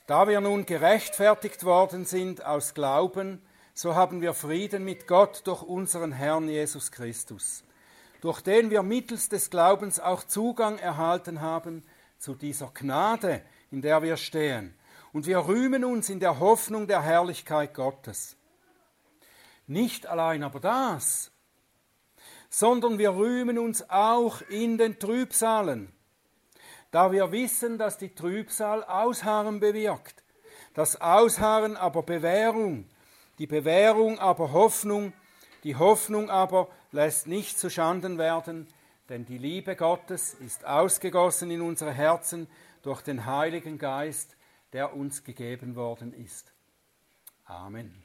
Da 0.06 0.28
wir 0.28 0.42
nun 0.42 0.68
gerechtfertigt 0.68 1.64
worden 1.64 2.06
sind 2.06 2.46
aus 2.46 2.76
Glauben, 2.76 3.42
so 3.74 3.96
haben 3.96 4.22
wir 4.22 4.34
Frieden 4.34 4.84
mit 4.84 5.08
Gott 5.08 5.42
durch 5.46 5.62
unseren 5.62 6.12
Herrn 6.12 6.48
Jesus 6.48 6.92
Christus 6.92 7.64
durch 8.22 8.42
den 8.42 8.70
wir 8.70 8.84
mittels 8.84 9.30
des 9.30 9.50
Glaubens 9.50 10.00
auch 10.00 10.24
Zugang 10.24 10.78
erhalten 10.78 11.42
haben 11.42 11.84
zu 12.20 12.36
dieser 12.36 12.72
Gnade, 12.74 13.42
in 13.72 13.82
der 13.82 14.04
wir 14.04 14.16
stehen. 14.16 14.76
Und 15.12 15.26
wir 15.26 15.40
rühmen 15.48 15.84
uns 15.84 16.10
in 16.10 16.20
der 16.20 16.40
Hoffnung 16.40 16.88
der 16.88 17.02
Herrlichkeit 17.02 17.74
Gottes. 17.74 18.38
Nicht 19.66 20.06
allein 20.06 20.44
aber 20.44 20.60
das, 20.60 21.32
sondern 22.50 23.00
wir 23.00 23.16
rühmen 23.16 23.58
uns 23.58 23.90
auch 23.90 24.42
in 24.44 24.78
den 24.78 25.00
Trübsalen, 25.00 25.92
da 26.92 27.12
wir 27.12 27.32
wissen, 27.32 27.78
dass 27.78 27.98
die 27.98 28.14
Trübsal 28.14 28.84
Ausharren 28.84 29.60
bewirkt, 29.60 30.24
das 30.74 31.02
Ausharren 31.02 31.76
aber 31.76 32.04
Bewährung, 32.04 32.88
die 33.42 33.48
Bewährung 33.48 34.20
aber 34.20 34.52
Hoffnung, 34.52 35.14
die 35.64 35.76
Hoffnung 35.76 36.30
aber 36.30 36.68
lässt 36.92 37.26
nicht 37.26 37.58
zu 37.58 37.72
Schanden 37.72 38.20
werden, 38.20 38.68
denn 39.10 39.26
die 39.26 39.40
Liebe 39.40 39.76
Gottes 39.76 40.36
ist 40.36 40.64
ausgegossen 40.64 41.50
in 41.50 41.62
unsere 41.62 41.92
Herzen 41.92 42.48
durch 42.84 43.02
den 43.02 43.26
Heiligen 43.26 43.80
Geist, 43.80 44.38
der 44.74 44.96
uns 44.96 45.24
gegeben 45.24 45.76
worden 45.76 46.14
ist. 46.14 46.54
Amen. 47.46 48.04